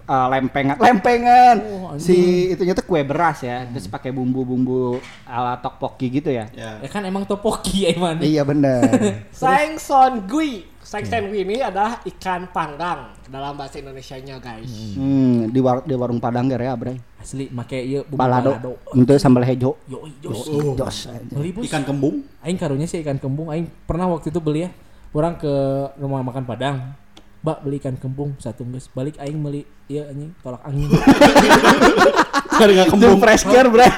eh, 0.04 0.26
lempengan 0.28 0.76
lempengan 0.76 1.56
Oh, 1.62 1.94
anjing. 1.94 2.02
si 2.02 2.16
itunya 2.50 2.74
tuh 2.74 2.84
kue 2.84 3.00
beras 3.00 3.40
ya 3.40 3.64
terus 3.64 3.86
pakai 3.86 4.10
bumbu-bumbu 4.10 4.98
ala 5.22 5.56
tokpoki 5.56 6.10
gitu 6.12 6.28
ya 6.28 6.50
Ya. 6.50 6.76
ya 6.76 6.88
kan 6.90 7.00
emang 7.02 7.24
topoki 7.24 7.86
ya, 7.86 7.94
Iman. 7.94 8.20
iya 8.20 8.42
bener 8.42 8.84
Saeng 9.32 9.78
son 9.78 10.26
gui. 10.26 10.66
Saeng 10.82 11.06
son 11.06 11.30
gui 11.30 11.40
ini 11.40 11.62
adalah 11.62 12.02
ikan 12.04 12.50
panggang 12.50 13.14
dalam 13.24 13.54
bahasa 13.54 13.78
Indonesianya 13.78 14.36
guys. 14.36 14.68
hmm, 14.92 15.48
di, 15.48 15.60
war- 15.62 15.86
di 15.86 15.94
warung 15.94 16.18
Padang 16.18 16.50
ya 16.50 16.74
Bray 16.74 16.98
Asli 17.20 17.52
make 17.52 17.76
ieu 17.76 18.00
bumbu 18.08 18.16
balado 18.16 18.56
balado. 18.56 18.72
untuk 18.96 19.20
sambal 19.20 19.44
hejo 19.44 19.76
Yo, 19.84 20.08
jos. 20.24 20.48
Oh. 20.48 20.72
jos 20.72 21.12
Beli. 21.28 21.52
Ikan 21.68 21.84
kembung? 21.84 22.24
Aing 22.40 22.56
karunya 22.56 22.88
sih 22.88 23.04
ikan 23.04 23.20
kembung. 23.20 23.52
Aing 23.52 23.68
pernah 23.84 24.08
waktu 24.08 24.32
itu 24.32 24.40
beli 24.40 24.64
ya. 24.64 24.70
Orang 25.12 25.36
ke 25.36 25.52
rumah 26.00 26.24
makan 26.24 26.48
Padang. 26.48 26.96
Mbak 27.44 27.58
beli 27.60 27.76
ikan 27.76 28.00
kembung 28.00 28.32
satu 28.40 28.64
geus. 28.72 28.88
Balik 28.88 29.20
aing 29.20 29.36
beli 29.36 29.68
iya 29.84 30.08
anjing 30.08 30.32
tolak 30.40 30.64
angin. 30.64 30.88
Karena 32.60 32.84
kembung 32.88 33.16
fresh 33.20 33.44
care 33.44 33.68
Bray 33.68 33.92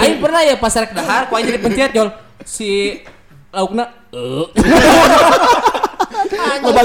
aing 0.00 0.20
pernah 0.20 0.40
ya 0.44 0.56
pas 0.56 0.72
rek 0.72 0.92
dahar 0.96 1.28
ku 1.28 1.36
aing 1.36 1.48
jadi 1.52 1.60
pencet 1.60 1.92
jol. 1.92 2.08
Si 2.48 3.00
laukna 3.52 3.92
eh 4.16 4.48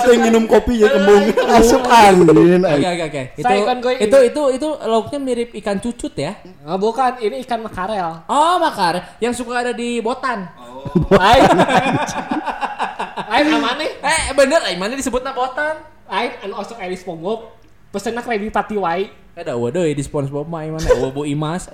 Yang 0.08 0.22
minum 0.24 0.44
kopi 0.48 0.82
ya 0.82 0.88
kembung. 0.92 1.24
asup 1.58 1.84
angin 1.88 2.62
Oke 2.64 2.88
oke 2.88 3.04
oke. 3.08 3.24
Itu, 3.38 3.56
itu 4.02 4.18
itu 4.32 4.42
itu 4.58 4.70
lauknya 4.88 5.20
mirip 5.20 5.50
ikan 5.64 5.78
cucut 5.80 6.14
ya. 6.16 6.40
Oh, 6.64 6.80
bukan, 6.80 7.20
ini 7.22 7.44
ikan 7.46 7.60
makarel. 7.64 8.24
Oh 8.28 8.56
makar 8.60 9.18
yang 9.20 9.36
suka 9.36 9.62
ada 9.62 9.72
di 9.76 10.00
botan. 10.00 10.48
Aing. 11.12 11.50
Aing 13.28 13.48
aman 13.52 13.76
nih. 13.80 13.92
Eh 14.02 14.22
bener, 14.34 14.60
aing 14.68 14.80
mana 14.80 14.94
disebutnya 14.96 15.36
botan? 15.36 15.84
Aing 16.08 16.34
anu 16.48 16.60
osok 16.60 16.80
Elis 16.80 17.04
Pongok. 17.04 17.60
Pesennya 17.92 18.22
Kredi 18.22 18.52
Pati 18.52 18.76
Wai. 18.76 19.08
Ada 19.38 19.54
waduh 19.54 19.86
di 19.86 20.02
SpongeBob 20.02 20.50
mah 20.50 20.66
mana? 20.66 20.90
Oh 20.98 21.14
Bu 21.14 21.22
Imas. 21.22 21.70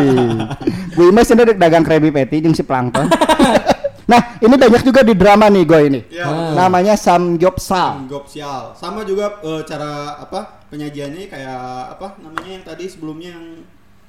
Bu 0.98 1.02
Imas 1.08 1.30
dek 1.30 1.54
dagang 1.54 1.86
Krabby 1.86 2.10
Patty 2.10 2.42
jeung 2.42 2.58
si 2.58 2.66
plankton 2.66 3.06
nah 4.02 4.20
ini 4.38 4.54
banyak 4.58 4.82
juga 4.82 5.00
di 5.02 5.14
drama 5.14 5.46
nih 5.46 5.62
gue 5.62 5.80
ini 5.86 6.00
Ya. 6.10 6.26
namanya 6.52 6.98
Samgyeopsal 6.98 8.08
sial. 8.26 8.74
Sama 8.74 9.06
juga 9.06 9.38
eh, 9.42 9.62
cara 9.64 10.18
apa 10.18 10.64
penyajiannya 10.68 11.28
kayak 11.28 11.62
apa 11.94 12.16
namanya 12.18 12.50
yang 12.60 12.64
tadi 12.64 12.84
sebelumnya 12.88 13.36
yang 13.36 13.62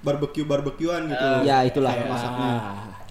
barbecue 0.04 0.44
barbekyuan 0.44 1.08
gitu. 1.08 1.28
ya, 1.48 1.64
itulah. 1.64 1.96
Cara 1.96 2.08
masaknya. 2.12 2.52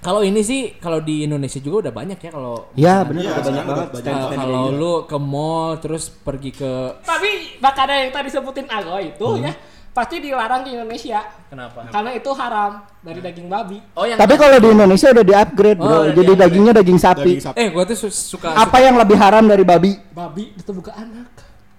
Kalau 0.03 0.21
ini 0.27 0.43
sih 0.43 0.75
kalau 0.83 0.99
di 0.99 1.23
Indonesia 1.25 1.63
juga 1.63 1.89
udah 1.89 1.93
banyak 1.95 2.19
ya 2.19 2.31
kalau 2.35 2.67
Ya 2.75 3.07
benar 3.07 3.39
ada 3.39 3.43
banyak 3.47 3.65
banget 3.65 3.87
stand 4.03 4.19
Uh, 4.19 4.29
kalau 4.35 4.61
kayak 4.67 4.79
lu 4.83 4.93
ke 5.07 5.19
mall 5.23 5.79
terus 5.79 6.05
pergi 6.11 6.51
ke 6.51 6.73
Tapi 7.07 7.31
bakal 7.63 7.87
ada 7.87 8.03
yang 8.03 8.11
tadi 8.11 8.29
sebutin 8.29 8.67
Ago 8.67 8.99
itu 8.99 9.29
ya 9.39 9.55
pasti 9.93 10.17
dilarang 10.19 10.65
di 10.65 10.73
Indonesia 10.73 11.21
kenapa? 11.47 11.85
karena 11.89 12.11
itu 12.13 12.31
haram 12.33 12.73
dari 12.99 13.21
daging 13.21 13.45
babi. 13.47 13.79
Oh 13.93 14.05
yang 14.05 14.17
Tapi 14.17 14.35
kalau 14.35 14.57
di 14.57 14.69
Indonesia 14.71 15.09
udah 15.11 15.21
di 15.23 15.35
upgrade 15.35 15.77
bro, 15.77 15.85
Oh, 15.85 16.03
jadi 16.03 16.13
di-upgrade. 16.15 16.41
dagingnya 16.43 16.73
daging 16.75 16.99
sapi. 16.99 17.21
Daging 17.31 17.45
sapi. 17.45 17.57
eh 17.57 17.69
gua 17.69 17.85
tuh 17.85 17.97
su- 17.99 18.09
suka 18.33 18.49
Apa 18.51 18.79
yang 18.79 18.97
lebih 18.97 19.15
haram 19.15 19.45
dari 19.45 19.61
babi? 19.63 19.93
Babi 20.09 20.53
itu 20.53 20.71
bukan 20.71 20.93
anak. 20.93 21.29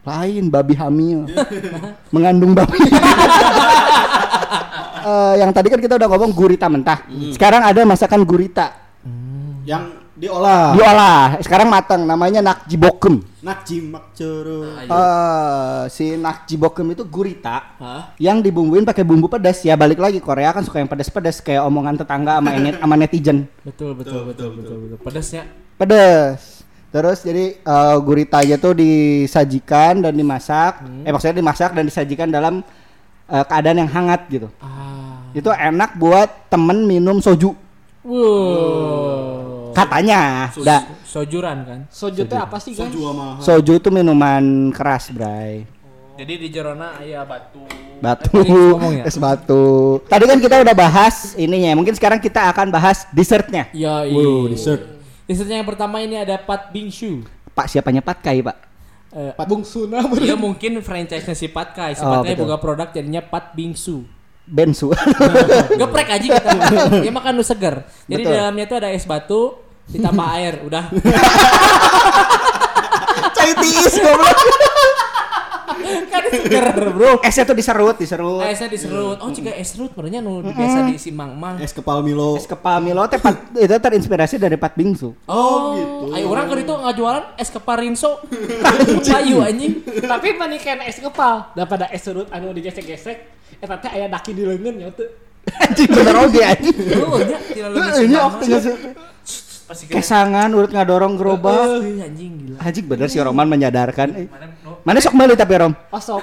Lain 0.04 0.44
babi 0.48 0.74
hamil, 0.76 1.20
mengandung 2.14 2.54
babi. 2.54 2.78
Eh, 5.04 5.36
yang 5.36 5.52
tadi 5.52 5.68
kan 5.68 5.76
kita 5.78 6.00
udah 6.00 6.08
ngomong 6.08 6.32
gurita 6.32 6.72
mentah. 6.72 7.04
Sekarang 7.36 7.60
ada 7.60 7.84
masakan 7.84 8.24
gurita 8.24 8.72
Yang 9.64 10.00
diolah. 10.24 10.72
diolah. 10.72 11.22
Sekarang 11.44 11.68
matang, 11.68 12.08
namanya 12.08 12.40
nakjibokum. 12.40 13.20
Nakji 13.44 13.84
makcero. 13.84 14.80
Eh, 14.88 15.82
si 15.92 16.16
nakjibokum 16.16 16.96
itu 16.96 17.04
gurita 17.04 17.76
Hah? 17.76 18.16
yang 18.16 18.40
dibumbuin 18.40 18.88
pakai 18.88 19.04
bumbu 19.04 19.28
pedas 19.28 19.60
ya 19.68 19.76
balik 19.76 20.00
lagi 20.00 20.24
Korea 20.24 20.56
kan 20.56 20.64
suka 20.64 20.80
yang 20.80 20.88
pedas-pedas 20.88 21.44
kayak 21.44 21.68
omongan 21.68 22.00
tetangga 22.00 22.40
sama 22.40 22.56
net 22.56 22.80
sama 22.82 22.96
netizen 22.96 23.44
Betul 23.68 24.00
betul 24.00 24.32
betul 24.32 24.56
betul 24.56 24.76
betul. 24.88 24.98
Pedasnya 25.04 25.44
pedas 25.76 26.64
terus 26.94 27.26
jadi 27.26 27.58
eh, 27.58 27.98
guritanya 28.00 28.56
tuh 28.62 28.78
disajikan 28.78 30.00
dan 30.00 30.14
dimasak 30.14 30.86
eh 31.04 31.12
maksudnya 31.12 31.42
dimasak 31.42 31.74
dan 31.74 31.84
disajikan 31.90 32.30
dalam 32.30 32.62
eh, 33.28 33.44
keadaan 33.50 33.82
yang 33.84 33.92
hangat 33.92 34.30
gitu 34.30 34.48
ah. 34.62 35.26
itu 35.34 35.50
enak 35.50 35.98
buat 35.98 36.48
temen 36.54 36.86
minum 36.86 37.18
soju 37.18 37.58
Wow. 38.04 39.33
Katanya 39.74 40.20
da, 40.56 40.78
Sojuran 41.04 41.58
kan. 41.64 41.80
Soju 41.88 42.24
teh 42.24 42.36
apa 42.36 42.58
sih 42.58 42.72
guys? 42.72 42.88
Soju 42.88 43.00
sama 43.04 43.26
soju 43.38 43.72
itu 43.76 43.90
minuman 43.90 44.44
keras 44.70 45.10
bray 45.10 45.66
Jadi 46.14 46.34
di 46.38 46.48
Jerona 46.48 46.98
aya 46.98 47.26
batu. 47.26 47.66
batu 47.98 48.38
Eh, 48.38 49.02
ya? 49.02 49.04
es 49.04 49.18
batu 49.18 49.98
tadi 50.06 50.24
kan 50.24 50.38
kita 50.38 50.62
udah 50.62 50.76
bahas 50.76 51.34
ininya 51.34 51.74
mungkin 51.74 51.94
sekarang 51.94 52.18
kita 52.18 52.48
akan 52.48 52.70
bahas 52.70 53.10
dessertnya 53.10 53.66
Ya, 53.72 54.06
Wow, 54.06 54.46
dessert. 54.48 54.82
Dessertnya 55.24 55.58
yang 55.58 55.66
pertama 55.66 56.00
ini 56.00 56.16
ada 56.16 56.36
pat 56.36 56.70
bingsu. 56.70 57.26
pak 57.52 57.66
siapanya 57.66 58.00
pat 58.00 58.20
kai 58.20 58.40
pak 58.40 58.70
Eh, 59.10 59.30
Bungsuna 59.40 60.02
Dia 60.18 60.34
mungkin 60.34 60.82
franchise-nya 60.82 61.38
si 61.38 61.46
Pat 61.46 61.70
Kai. 61.72 61.94
Si 61.94 62.02
Oh, 62.02 62.10
Pat 62.10 62.26
Kai 62.26 62.34
betul. 62.34 62.50
buka 62.50 62.58
produk 62.58 62.90
jadinya 62.90 63.22
Pat 63.22 63.54
Bingsu. 63.54 64.10
Bensu 64.44 64.92
Geprek 65.80 66.08
aja 66.12 66.28
kita. 66.36 66.50
Dia 67.04 67.12
makan 67.12 67.34
nu 67.34 67.44
seger. 67.44 67.88
Jadi 68.06 68.24
Betul. 68.24 68.36
dalamnya 68.36 68.66
itu 68.68 68.76
ada 68.76 68.90
es 68.92 69.08
batu 69.08 69.56
ditambah 69.84 70.28
air, 70.36 70.64
udah. 70.64 70.88
cai 73.34 73.52
tiis 73.60 73.96
goblok 74.00 74.40
kan 75.84 76.24
seger, 76.30 76.66
Bro. 76.96 77.12
esnya 77.22 77.44
tuh 77.44 77.56
diserut 77.58 77.96
diserut 77.98 78.40
Esnya 78.46 78.70
diserut. 78.70 79.18
Oh, 79.20 79.30
jika 79.30 79.52
es 79.52 79.74
serut 79.74 79.92
sebenarnya 79.92 80.24
nu 80.24 80.40
biasa 80.40 80.88
diisi 80.88 81.12
mang-mang. 81.12 81.60
es 81.60 81.74
kepal 81.74 82.00
Milo. 82.00 82.40
es 82.40 82.48
kepal 82.48 82.80
Milo 82.80 83.04
teh 83.06 83.20
pat, 83.20 83.36
itu 83.52 83.74
terinspirasi 83.74 84.38
dari 84.38 84.56
pat 84.56 84.74
bingsu 84.74 85.12
Oh, 85.28 85.76
gitu. 85.76 86.16
Ayo 86.16 86.32
orang 86.32 86.48
kan 86.48 86.58
itu 86.58 86.72
ngajualan 86.74 87.24
es 87.36 87.50
keparinso. 87.50 88.22
Payu 89.04 89.44
anjing. 89.44 89.84
Tapi 89.84 90.38
panikan 90.38 90.80
es 90.86 90.98
kepal 90.98 91.52
daripada 91.52 91.90
es 91.92 92.00
serut 92.00 92.32
anu 92.32 92.54
digesek-gesek 92.54 93.43
eta 93.64 93.76
teh 93.80 93.90
aya 93.90 94.12
daki 94.12 94.32
di 94.32 94.44
leungeun 94.44 94.76
nya 94.76 94.92
teu. 94.92 95.08
anjing 95.44 95.88
bener 95.90 96.16
oge 96.20 96.42
anjing 96.42 96.76
Lu 97.72 97.80
nya. 98.06 98.22
Pasti 99.64 99.88
kira- 99.88 99.96
kesangan 99.96 100.52
urut 100.52 100.70
ngadorong 100.70 101.16
gerobak 101.16 101.80
Eh, 101.80 102.04
anjing 102.04 102.32
gila. 102.38 102.58
anjing 102.60 102.86
bener 102.86 103.08
si 103.08 103.18
Roman 103.18 103.48
menyadarkan 103.48 104.08
eh. 104.14 104.28
Mana 104.84 105.00
sok 105.00 105.16
beli 105.16 105.34
tapi 105.34 105.56
Rom 105.56 105.72
Osok. 105.90 106.20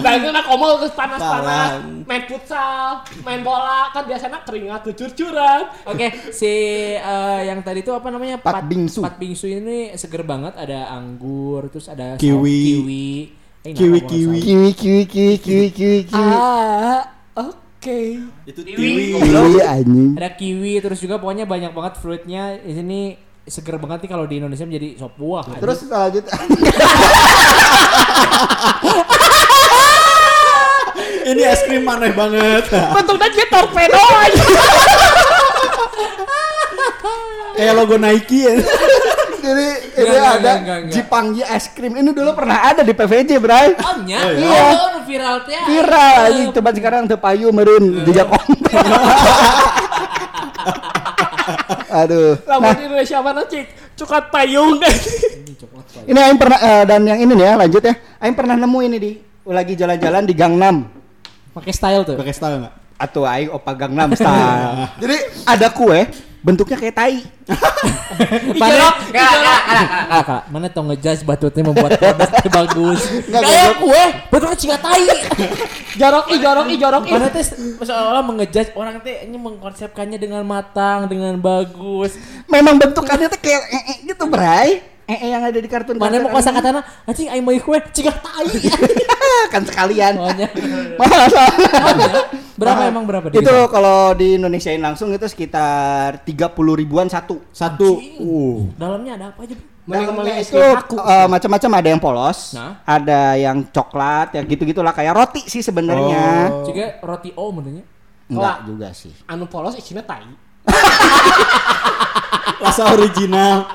Dan 0.00 0.24
nak 0.26 0.48
komol 0.48 0.80
geus 0.80 0.96
panas-panas, 0.96 1.84
main 2.08 2.24
futsal, 2.24 3.04
main 3.20 3.44
bola, 3.44 3.92
kan 3.92 4.08
biasanya 4.08 4.40
keringat 4.40 4.80
cucur-cucuran. 4.80 5.68
Oke, 5.84 6.32
si 6.32 6.48
eh, 6.96 7.40
yang 7.44 7.60
tadi 7.60 7.84
itu 7.84 7.92
apa 7.92 8.08
namanya? 8.08 8.40
Pat 8.40 8.64
bingsu. 8.64 9.04
Pat 9.04 9.20
bingsu 9.20 9.44
ini 9.44 9.92
seger 9.92 10.24
banget, 10.24 10.56
ada 10.56 10.88
anggur, 10.88 11.68
terus 11.68 11.84
ada 11.86 12.16
Kiwi. 12.16 12.80
kiwi. 12.80 13.08
Eh, 13.60 13.76
Kiwi, 13.76 14.00
kiwi. 14.00 14.40
ngomong 14.40 14.40
kiwi 14.40 14.72
kiwi 14.72 15.04
kiwi 15.04 15.36
kiwi 15.36 15.68
kiwi 15.68 15.98
kiwi 16.08 16.32
Ah, 16.32 17.04
oke. 17.36 18.00
Itu 18.48 18.60
Kiwi. 18.64 18.80
kiwi. 19.12 19.20
kiwi 19.20 19.60
anjing? 19.60 20.10
Ada 20.16 20.30
kiwi, 20.32 20.72
terus 20.80 20.96
juga 20.98 21.20
pokoknya 21.20 21.44
banyak 21.44 21.68
banget 21.70 22.00
fruitnya. 22.00 22.56
Di 22.56 22.72
sini 22.72 23.00
seger 23.44 23.76
banget 23.76 24.04
nih 24.04 24.10
kalau 24.10 24.24
di 24.24 24.40
Indonesia 24.40 24.64
menjadi 24.64 24.96
sop 24.96 25.12
buah. 25.14 25.44
anjing. 25.44 25.60
terus 25.60 25.76
selanjutnya 25.82 26.32
Ini 31.22 31.42
es 31.46 31.60
krim 31.62 31.84
aneh 31.84 32.10
banget. 32.10 32.64
Bentuknya 32.70 33.28
kayak 33.28 33.48
torpedo 33.50 34.00
aja. 34.00 34.44
Kayak 37.54 37.74
logo 37.76 37.96
Nike 37.96 38.38
ya. 38.40 38.54
Jadi 39.40 39.68
ini 39.96 40.14
enggak, 40.14 40.36
ada 40.36 40.52
enggak. 40.60 40.78
Jipanggi 40.92 41.42
es 41.42 41.64
krim. 41.72 41.92
Ini 41.96 42.10
dulu 42.12 42.30
pernah 42.36 42.58
ada 42.70 42.84
di 42.84 42.92
PVJ, 42.92 43.40
Bray. 43.40 43.74
Oh 43.80 43.96
nya? 44.04 44.20
Oh, 44.20 44.32
iya. 44.36 44.64
Oh, 44.76 45.00
viral 45.08 45.36
teh. 45.48 45.60
Viral 45.66 46.16
aja 46.28 46.42
coba 46.54 46.70
sekarang 46.76 47.02
teu 47.08 47.18
payu 47.18 47.48
meureun 47.50 48.04
jejak 48.04 48.28
konten. 48.28 48.78
Aduh. 51.90 52.38
Lamun 52.46 52.70
Nah, 52.70 52.74
di 52.78 52.82
Indonesia 52.86 53.18
mana 53.18 53.42
cik? 53.44 53.66
Cukat 53.98 54.24
payung. 54.30 54.78
ini 56.10 56.18
Aing 56.18 56.38
pernah 56.38 56.58
eh, 56.62 56.82
dan 56.86 57.02
yang 57.04 57.18
ini 57.20 57.32
nih 57.34 57.46
ya, 57.50 57.52
lanjut 57.58 57.82
ya. 57.82 57.94
Aing 58.22 58.36
pernah 58.38 58.54
nemu 58.56 58.78
ini 58.86 58.96
di 58.96 59.10
lagi 59.44 59.74
jalan-jalan 59.74 60.22
di 60.24 60.34
Gangnam. 60.38 60.86
Pakai 61.50 61.72
style 61.74 62.02
tuh. 62.06 62.16
Pakai 62.16 62.34
style 62.34 62.56
enggak? 62.62 62.74
Atau 62.96 63.26
Aing 63.26 63.50
opa 63.50 63.74
Gangnam 63.74 64.14
style. 64.14 64.86
Jadi 65.02 65.16
ada 65.44 65.66
kue 65.74 66.06
bentuknya 66.40 66.76
kayak 66.78 66.94
tai. 66.94 67.18
Mana? 68.62 68.88
Kak, 70.20 70.28
kak. 70.28 70.42
Mana 70.52 70.68
tau 70.68 70.84
ngejudge 70.84 71.24
batutnya 71.24 71.64
membuat 71.64 71.96
produknya 71.96 72.50
bagus. 72.60 73.00
Nggak, 73.24 73.40
Kayak 73.40 73.72
kue, 73.80 74.04
bentuknya 74.28 74.58
cika 74.60 74.76
tai. 74.76 75.06
Jorok 76.00 76.26
i 76.28 76.36
jorok 76.36 76.66
i 76.68 76.76
jorok 76.76 77.02
i. 77.08 77.12
Mana 77.16 77.32
teh 77.32 77.44
seolah-olah 77.80 78.24
mengejudge 78.28 78.70
orang 78.76 79.00
teh 79.00 79.24
ini 79.24 79.36
mengkonsepkannya 79.40 80.20
dengan 80.20 80.44
matang, 80.44 81.08
dengan 81.08 81.40
bagus. 81.40 82.20
Memang 82.52 82.76
bentukannya 82.76 83.32
tuh 83.32 83.40
kayak 83.40 83.62
ee 83.64 83.82
-e 83.88 83.94
gitu, 84.12 84.24
Bray. 84.28 84.84
Ee 85.08 85.32
yang 85.32 85.40
ada 85.40 85.56
di 85.56 85.66
kartun. 85.72 85.96
Mana 85.96 86.20
mau 86.20 86.36
kosa 86.36 86.52
katana, 86.52 86.84
anjing 87.08 87.32
aing 87.32 87.40
mau 87.40 87.56
kue 87.56 87.80
cika 87.96 88.12
tai. 88.12 88.48
kan 89.56 89.64
sekalian. 89.64 90.20
Soalnya. 90.20 90.48
Berapa 92.60 92.92
emang 92.92 93.08
berapa 93.08 93.32
di 93.32 93.40
Itu 93.40 93.56
kalau 93.72 94.12
di 94.12 94.36
Indonesiain 94.36 94.84
langsung 94.84 95.08
itu 95.16 95.24
sekitar 95.24 96.20
30 96.28 96.52
ribuan 96.76 97.08
satu. 97.08 97.40
Satu. 97.56 97.96
Uh. 98.20 98.68
Dalamnya 98.76 99.16
ada 99.16 99.26
apa 99.32 99.48
aja? 99.48 99.56
Es 99.90 100.48
itu 100.48 100.58
aku. 100.58 100.94
eh, 100.96 101.26
macam-macam 101.26 101.70
ada 101.76 101.88
yang 101.90 102.00
polos, 102.00 102.54
Nah. 102.54 102.78
ada 102.86 103.34
yang 103.34 103.66
coklat, 103.68 104.32
ya 104.32 104.42
gitu-gitulah 104.42 104.94
kayak 104.94 105.12
roti 105.12 105.42
sih 105.44 105.60
sebenarnya. 105.60 106.48
Oh. 106.50 106.64
Cika 106.64 107.02
roti 107.02 107.34
O 107.34 107.50
menurutnya. 107.50 107.82
Enggak 108.30 108.56
Wah. 108.62 108.66
juga 108.66 108.88
sih. 108.94 109.10
Anu 109.26 109.50
polos 109.50 109.74
isinya 109.74 110.06
tai. 110.06 110.22
Rasa 112.60 112.94
original. 112.94 113.66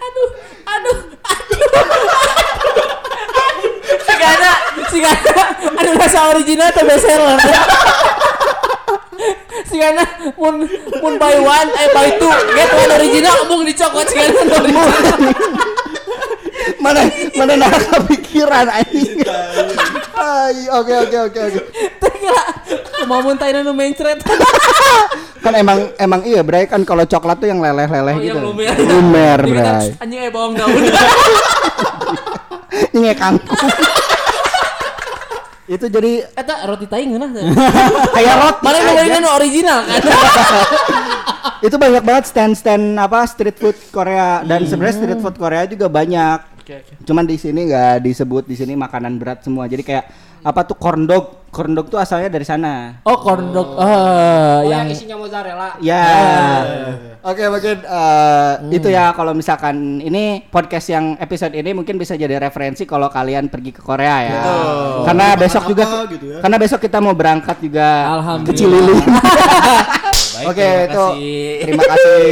Aduh, 0.00 0.28
aduh. 0.64 0.96
Sigana, 4.06 4.52
sigana. 4.86 5.44
Aduh 5.74 5.92
rasa 5.96 6.18
original 6.30 6.68
atau 6.70 6.84
best 6.86 7.06
Sigana 9.70 10.02
mun 10.34 10.66
mun 10.98 11.14
buy 11.14 11.38
one 11.38 11.70
eh 11.78 11.88
buy 11.94 12.08
two 12.18 12.32
get 12.58 12.70
one 12.74 12.90
original 12.98 13.38
mung 13.46 13.62
dicokot 13.62 14.02
original. 14.02 14.66
mana 16.82 17.06
mana 17.38 17.52
nah 17.54 17.70
kepikiran 17.70 18.66
anjing. 18.66 19.22
Ay, 20.18 20.66
oke 20.74 20.94
oke 21.06 21.16
oke 21.30 21.40
oke. 21.40 21.60
Kira 22.20 22.42
mau 23.08 23.22
muntahina 23.24 23.62
nu 23.62 23.72
mencret. 23.72 24.20
Kan 25.40 25.56
emang 25.56 25.88
emang 25.96 26.20
iya 26.26 26.44
Bray 26.44 26.68
kan 26.68 26.84
kalau 26.84 27.06
coklat 27.08 27.40
tuh 27.40 27.48
yang 27.48 27.64
leleh-leleh 27.64 28.12
Oh, 28.12 28.20
gitu. 28.20 28.36
yang 28.36 28.44
lumer. 28.44 28.76
Lumer, 28.76 29.38
Dikata, 29.40 29.56
Bray. 29.56 29.88
Anjing 30.04 30.20
eh 30.20 30.28
bawang 30.28 30.52
daun. 30.52 30.82
Ini 32.92 33.14
kangkung. 33.16 33.56
Itu 35.70 35.86
jadi 35.86 36.26
Eta 36.34 36.66
roti 36.66 36.90
tai 36.90 37.06
ngeunah. 37.06 37.30
teh. 37.30 37.46
kayak 38.18 38.34
roti. 38.42 38.62
Mana 38.66 39.18
nu 39.22 39.30
original 39.38 39.86
kan. 39.86 40.02
itu 41.66 41.76
banyak 41.78 42.02
banget 42.02 42.24
stand-stand 42.26 42.98
apa 42.98 43.22
street 43.30 43.54
food 43.54 43.78
Korea 43.94 44.42
dan 44.42 44.66
sebenarnya 44.66 44.96
street 44.98 45.20
food 45.22 45.36
Korea 45.38 45.70
juga 45.70 45.86
banyak. 45.86 46.58
Cuman 47.06 47.22
di 47.22 47.38
sini 47.38 47.70
nggak 47.70 48.02
disebut 48.02 48.50
di 48.50 48.58
sini 48.58 48.74
makanan 48.74 49.14
berat 49.22 49.46
semua. 49.46 49.70
Jadi 49.70 49.86
kayak 49.86 50.10
apa 50.40 50.60
tuh 50.64 50.76
corn 50.76 51.04
dog? 51.04 51.40
Corn 51.50 51.74
dog 51.74 51.90
tuh 51.90 51.98
asalnya 51.98 52.30
dari 52.30 52.46
sana. 52.46 53.02
Oh 53.02 53.18
corn 53.18 53.50
dog. 53.50 53.74
Eh 53.74 53.82
Oh, 53.82 54.58
yang 54.62 54.86
yang 54.86 54.86
isinya 54.86 55.18
mozzarella. 55.18 55.74
Ya. 55.82 56.06
Oke, 57.20 57.42
mungkin 57.46 57.82
eh, 57.82 58.52
itu 58.70 58.88
ya 58.88 59.10
kalau 59.10 59.34
misalkan 59.34 59.74
ini 59.98 60.46
podcast 60.46 60.88
yang 60.88 61.18
episode 61.18 61.52
ini 61.52 61.74
mungkin 61.74 61.98
bisa 61.98 62.14
jadi 62.14 62.38
referensi 62.38 62.86
kalau 62.86 63.10
kalian 63.10 63.50
pergi 63.50 63.74
ke 63.74 63.82
Korea 63.82 64.16
ya. 64.22 64.32
Betul. 64.38 64.94
Karena 65.04 65.26
Makan 65.28 65.40
besok 65.42 65.62
juga 65.66 65.84
gitu 66.06 66.24
ya. 66.26 66.38
karena 66.40 66.56
besok 66.56 66.80
kita 66.80 66.98
mau 66.98 67.12
berangkat 67.12 67.56
juga 67.58 67.88
Alhamdulillah. 68.14 68.46
ke 68.46 68.52
Cililin. 68.56 69.00
Oke, 70.50 70.68
itu 70.86 71.04
terima 71.60 71.82
kasih. 71.84 72.24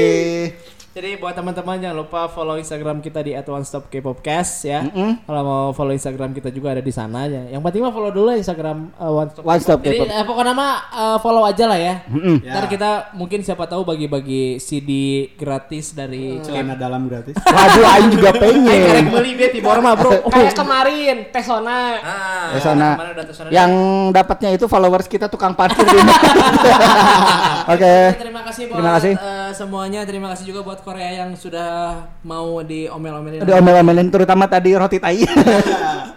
Jadi 0.98 1.14
buat 1.14 1.30
teman-teman 1.30 1.78
jangan 1.78 1.94
lupa 1.94 2.26
follow 2.26 2.58
Instagram 2.58 2.98
kita 2.98 3.22
di 3.22 3.30
@onestopkpopcast 3.30 4.52
ya. 4.66 4.82
Mm-mm. 4.82 5.22
Kalau 5.22 5.42
mau 5.46 5.64
follow 5.70 5.94
Instagram 5.94 6.34
kita 6.34 6.50
juga 6.50 6.74
ada 6.74 6.82
di 6.82 6.90
sana 6.90 7.30
ya. 7.30 7.54
Yang 7.54 7.62
penting 7.70 7.86
mah 7.86 7.94
follow 7.94 8.10
dulu 8.10 8.34
Instagram 8.34 8.90
uh, 8.98 9.06
One 9.14 9.30
Stop. 9.30 9.46
One 9.46 9.62
Stop 9.62 9.78
Jadi 9.78 9.94
K-pop. 9.94 10.10
eh, 10.10 10.24
pokoknya 10.26 10.54
mah 10.58 10.72
uh, 10.90 11.18
follow 11.22 11.46
aja 11.46 11.70
lah 11.70 11.78
ya. 11.78 12.02
Mm-mm. 12.10 12.42
Ya. 12.42 12.50
Ntar 12.50 12.66
kita 12.66 12.90
mungkin 13.14 13.46
siapa 13.46 13.70
tahu 13.70 13.86
bagi-bagi 13.86 14.58
CD 14.58 14.90
gratis 15.38 15.94
dari 15.94 16.42
Celana 16.42 16.74
dalam 16.74 17.06
gratis. 17.06 17.38
Waduh, 17.46 17.84
aing 17.94 18.10
juga 18.18 18.34
Karek 18.34 18.42
pengen. 18.42 19.04
beli 19.14 19.30
dia 19.38 19.48
di 19.54 19.60
mah 19.62 19.94
bro. 19.94 20.10
Kayak 20.34 20.58
kemarin 20.58 21.16
Tesona. 21.30 21.78
Ah, 22.02 22.50
Tesona. 22.58 22.88
Yang 23.54 23.70
dapatnya 24.10 24.50
itu 24.50 24.66
followers 24.66 25.06
kita 25.06 25.30
tukang 25.30 25.54
parkir 25.54 25.86
di 25.86 25.94
Oke. 27.78 27.94
Terima 28.18 28.42
kasih 28.42 28.62
buat 28.66 28.82
Terima 28.82 28.92
kasih. 28.98 29.12
eh, 29.14 29.50
semuanya. 29.54 30.00
Terima 30.02 30.26
kasih 30.34 30.42
juga 30.50 30.66
buat 30.66 30.87
Korea 30.88 31.20
yang 31.20 31.36
sudah 31.36 32.00
mau 32.24 32.64
diomel-omelin. 32.64 33.44
Udah 33.44 33.60
omel-omelin 33.60 34.08
terutama 34.08 34.48
tadi 34.48 34.72
roti 34.72 34.96
tai. 34.96 35.20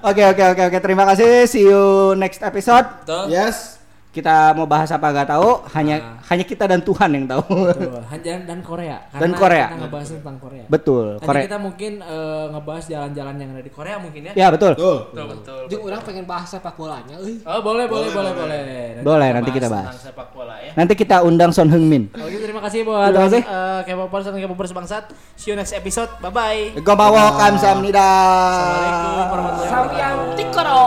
Oke 0.01 0.25
oke 0.25 0.41
oke 0.57 0.63
oke 0.73 0.79
terima 0.81 1.05
kasih. 1.13 1.45
See 1.45 1.61
you 1.61 2.17
next 2.17 2.41
episode. 2.41 2.89
Betul. 3.05 3.29
Yes. 3.29 3.80
Kita 4.11 4.51
mau 4.51 4.67
bahas 4.67 4.91
apa 4.91 5.07
gak 5.09 5.31
tahu, 5.31 5.63
hanya 5.71 6.19
hanya 6.27 6.43
kita 6.43 6.67
dan 6.67 6.83
Tuhan 6.83 7.15
yang 7.15 7.31
tahu. 7.31 7.47
Betul. 7.71 8.03
Dan 8.43 8.59
Korea. 8.59 9.07
Dan 9.07 9.31
Karena 9.31 9.39
Korea. 9.39 9.63
Kita 9.65 9.79
ngebahas 9.79 10.07
tentang 10.11 10.35
Korea. 10.35 10.67
Betul, 10.67 11.15
Nanti 11.15 11.23
Korea. 11.31 11.47
kita 11.47 11.55
mungkin 11.55 11.95
eh, 11.99 12.45
ngebahas 12.51 12.83
jalan-jalan 12.85 13.39
yang 13.39 13.55
ada 13.55 13.63
di 13.63 13.71
Korea 13.71 13.95
mungkin 13.97 14.27
ya. 14.27 14.35
Ya 14.35 14.51
betul. 14.51 14.75
Tuh. 14.75 15.07
Betul 15.09 15.25
betul. 15.31 15.63
Jeung 15.71 15.87
urang 15.87 16.03
pengen 16.03 16.27
bahas 16.27 16.43
sepak 16.45 16.75
bolanya 16.75 17.15
euy. 17.23 17.39
Oh 17.41 17.63
boleh 17.63 17.87
boleh 17.87 18.11
boleh 18.11 18.35
boleh. 18.35 18.59
Boleh, 18.99 19.31
nanti 19.31 19.47
kita 19.49 19.71
bahas. 19.71 19.95
tentang 19.95 20.11
sepak 20.11 20.27
bola 20.35 20.59
ya. 20.59 20.75
Nanti 20.75 20.91
kita 20.93 21.23
undang 21.23 21.55
Son 21.55 21.71
Heung-min. 21.71 22.11
Oke 22.11 22.35
terima 22.35 22.59
kasih 22.67 22.83
buat 22.83 23.15
Terima 23.15 23.31
kasih. 23.31 23.47
eh, 23.47 23.79
K-popers 23.87 24.27
dan 24.27 24.35
K-popers 24.35 24.75
bangsat. 24.75 25.07
See 25.39 25.47
you 25.49 25.55
next 25.55 25.71
episode. 25.71 26.11
Bye 26.19 26.29
bye. 26.29 26.75
Gomawo 26.83 27.39
kamsahamnida. 27.39 28.03
Assalamualaikum 28.03 29.31
warahmatullahi 29.31 29.71
wabarakatuh. 29.71 29.71
Sampai 29.71 30.35
tikoro. 30.35 30.83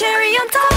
cherry 0.00 0.32
on 0.32 0.48
top. 0.48 0.69